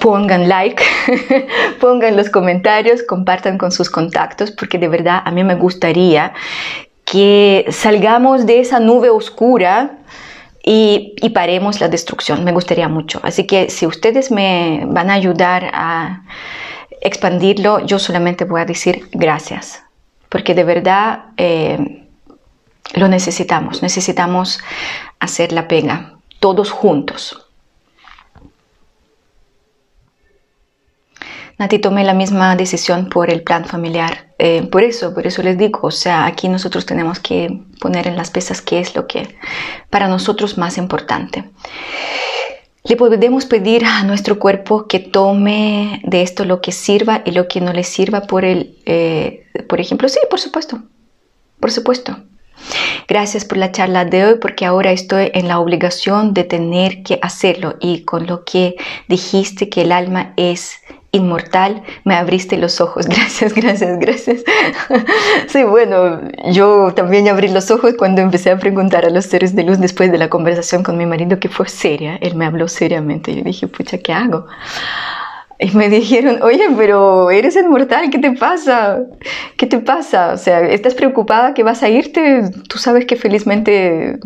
[0.00, 0.82] pongan like,
[1.80, 6.32] pongan los comentarios, compartan con sus contactos, porque de verdad a mí me gustaría
[7.04, 9.98] que salgamos de esa nube oscura
[10.64, 12.42] y, y, paremos la destrucción.
[12.42, 13.20] Me gustaría mucho.
[13.22, 16.22] Así que si ustedes me van a ayudar a
[17.02, 19.82] expandirlo, yo solamente voy a decir gracias,
[20.30, 22.08] porque de verdad eh,
[22.94, 23.82] lo necesitamos.
[23.82, 24.58] Necesitamos
[25.20, 27.43] hacer la pega, todos juntos.
[31.64, 34.34] Nati, tomé la misma decisión por el plan familiar.
[34.38, 38.16] Eh, por eso, por eso les digo, o sea, aquí nosotros tenemos que poner en
[38.16, 39.34] las pesas qué es lo que
[39.88, 41.44] para nosotros más importante.
[42.82, 47.48] Le podemos pedir a nuestro cuerpo que tome de esto lo que sirva y lo
[47.48, 50.82] que no le sirva por el, eh, por ejemplo, sí, por supuesto,
[51.60, 52.18] por supuesto.
[53.08, 57.18] Gracias por la charla de hoy porque ahora estoy en la obligación de tener que
[57.22, 58.76] hacerlo y con lo que
[59.08, 60.74] dijiste que el alma es
[61.14, 63.06] inmortal, me abriste los ojos.
[63.14, 64.44] Gracias, gracias, gracias.
[65.48, 69.62] Sí, bueno, yo también abrí los ojos cuando empecé a preguntar a los seres de
[69.62, 72.16] luz después de la conversación con mi marido que fue seria.
[72.16, 73.34] Él me habló seriamente.
[73.34, 74.46] Yo dije, pucha, ¿qué hago?
[75.58, 79.00] Y me dijeron, oye, pero eres inmortal, ¿qué te pasa?
[79.56, 80.32] ¿Qué te pasa?
[80.32, 82.50] O sea, ¿estás preocupada que vas a irte?
[82.68, 84.18] Tú sabes que felizmente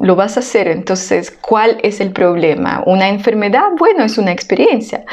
[0.00, 0.68] lo vas a hacer.
[0.68, 2.82] Entonces, ¿cuál es el problema?
[2.86, 3.68] ¿Una enfermedad?
[3.78, 5.04] Bueno, es una experiencia.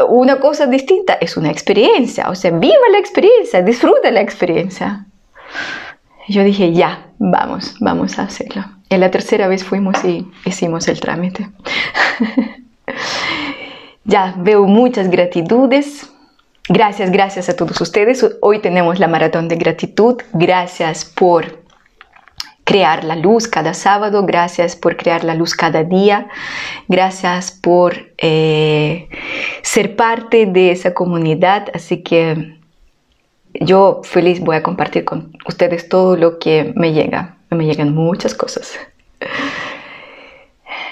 [0.00, 2.28] Uh, una cosa distinta es una experiencia.
[2.28, 5.06] O sea, viva la experiencia, disfruta la experiencia.
[6.28, 8.64] Yo dije, ya, vamos, vamos a hacerlo.
[8.88, 11.48] Y la tercera vez fuimos y hicimos el trámite.
[14.04, 16.08] ya, veo muchas gratitudes.
[16.68, 18.24] Gracias, gracias a todos ustedes.
[18.42, 20.18] Hoy tenemos la maratón de gratitud.
[20.32, 21.59] Gracias por
[22.70, 26.28] crear la luz cada sábado, gracias por crear la luz cada día,
[26.86, 29.08] gracias por eh,
[29.62, 31.66] ser parte de esa comunidad.
[31.74, 32.60] Así que
[33.54, 37.38] yo feliz voy a compartir con ustedes todo lo que me llega.
[37.50, 38.78] Me llegan muchas cosas.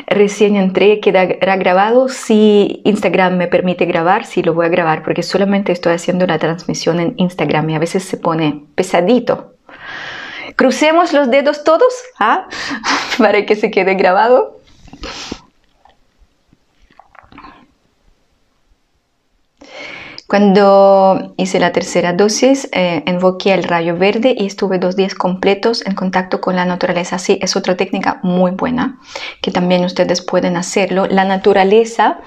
[0.09, 2.09] Recién entré, quedará grabado.
[2.09, 6.41] Si Instagram me permite grabar, sí lo voy a grabar porque solamente estoy haciendo la
[6.41, 9.58] transmisión en Instagram y a veces se pone pesadito
[10.59, 12.49] Crucemos los dedos todos ¿ah?
[13.19, 14.61] para que se quede grabado.
[20.29, 25.83] Cuando hice la tercera dosis, eh, invoqué el rayo verde y estuve dos días completos
[25.87, 27.19] en contacto con la naturaleza.
[27.19, 28.99] Sí, es otra técnica muy buena
[29.41, 31.07] que también ustedes pueden hacerlo.
[31.07, 32.19] La naturaleza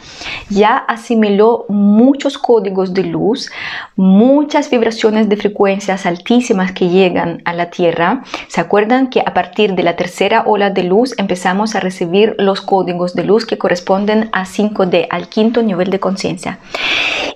[0.50, 3.52] ya asimiló muchos códigos de luz,
[3.96, 8.24] muchas vibraciones de frecuencias altísimas que llegan a la Tierra.
[8.48, 12.62] ¿Se acuerdan que a partir de la tercera ola de luz empezamos a recibir los
[12.62, 16.58] códigos de luz que corresponden a 5D, al quinto nivel de conciencia?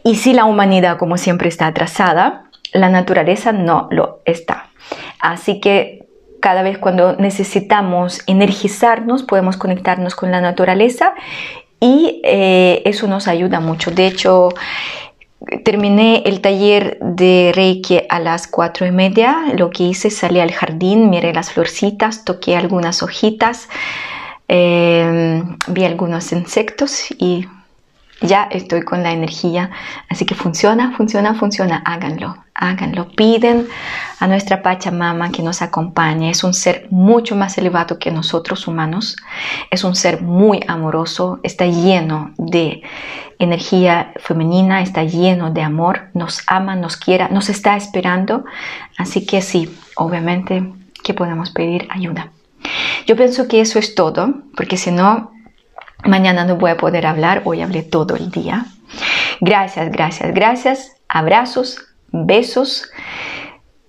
[0.03, 4.69] Y si la humanidad, como siempre, está atrasada, la naturaleza no lo está.
[5.19, 6.05] Así que
[6.39, 11.13] cada vez cuando necesitamos energizarnos, podemos conectarnos con la naturaleza
[11.79, 13.91] y eh, eso nos ayuda mucho.
[13.91, 14.49] De hecho,
[15.63, 19.45] terminé el taller de Reiki a las cuatro y media.
[19.57, 23.69] Lo que hice, salí al jardín, miré las florcitas, toqué algunas hojitas,
[24.47, 27.47] eh, vi algunos insectos y
[28.21, 29.71] ya estoy con la energía.
[30.09, 31.81] Así que funciona, funciona, funciona.
[31.85, 33.09] Háganlo, háganlo.
[33.09, 33.67] Piden
[34.19, 36.29] a nuestra Pachamama que nos acompañe.
[36.29, 39.17] Es un ser mucho más elevado que nosotros humanos.
[39.69, 41.39] Es un ser muy amoroso.
[41.43, 42.83] Está lleno de
[43.39, 44.81] energía femenina.
[44.81, 46.09] Está lleno de amor.
[46.13, 48.45] Nos ama, nos quiera, nos está esperando.
[48.97, 50.71] Así que sí, obviamente
[51.03, 52.31] que podemos pedir ayuda.
[53.05, 55.34] Yo pienso que eso es todo, porque si no,
[56.05, 58.65] Mañana no voy a poder hablar, hoy hablé todo el día.
[59.41, 60.91] Gracias, gracias, gracias.
[61.07, 61.79] Abrazos,
[62.11, 62.89] besos.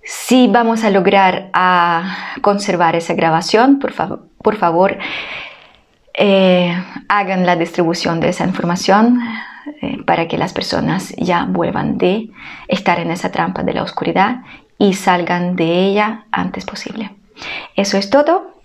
[0.03, 1.51] Si vamos a lograr
[2.41, 3.93] conservar esa grabación, por,
[4.41, 4.97] por favor,
[6.13, 6.75] eh,
[7.07, 9.19] hagan la distribución de esa información
[9.81, 12.31] eh, para que las personas ya vuelvan de
[12.67, 14.37] estar en esa trampa de la oscuridad
[14.79, 17.11] y salgan de ella antes posible.
[17.75, 18.61] Eso es todo.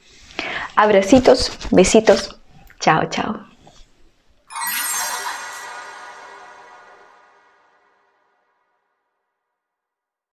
[0.77, 2.42] Abracitos, besitos.
[2.83, 3.52] Chao, chao.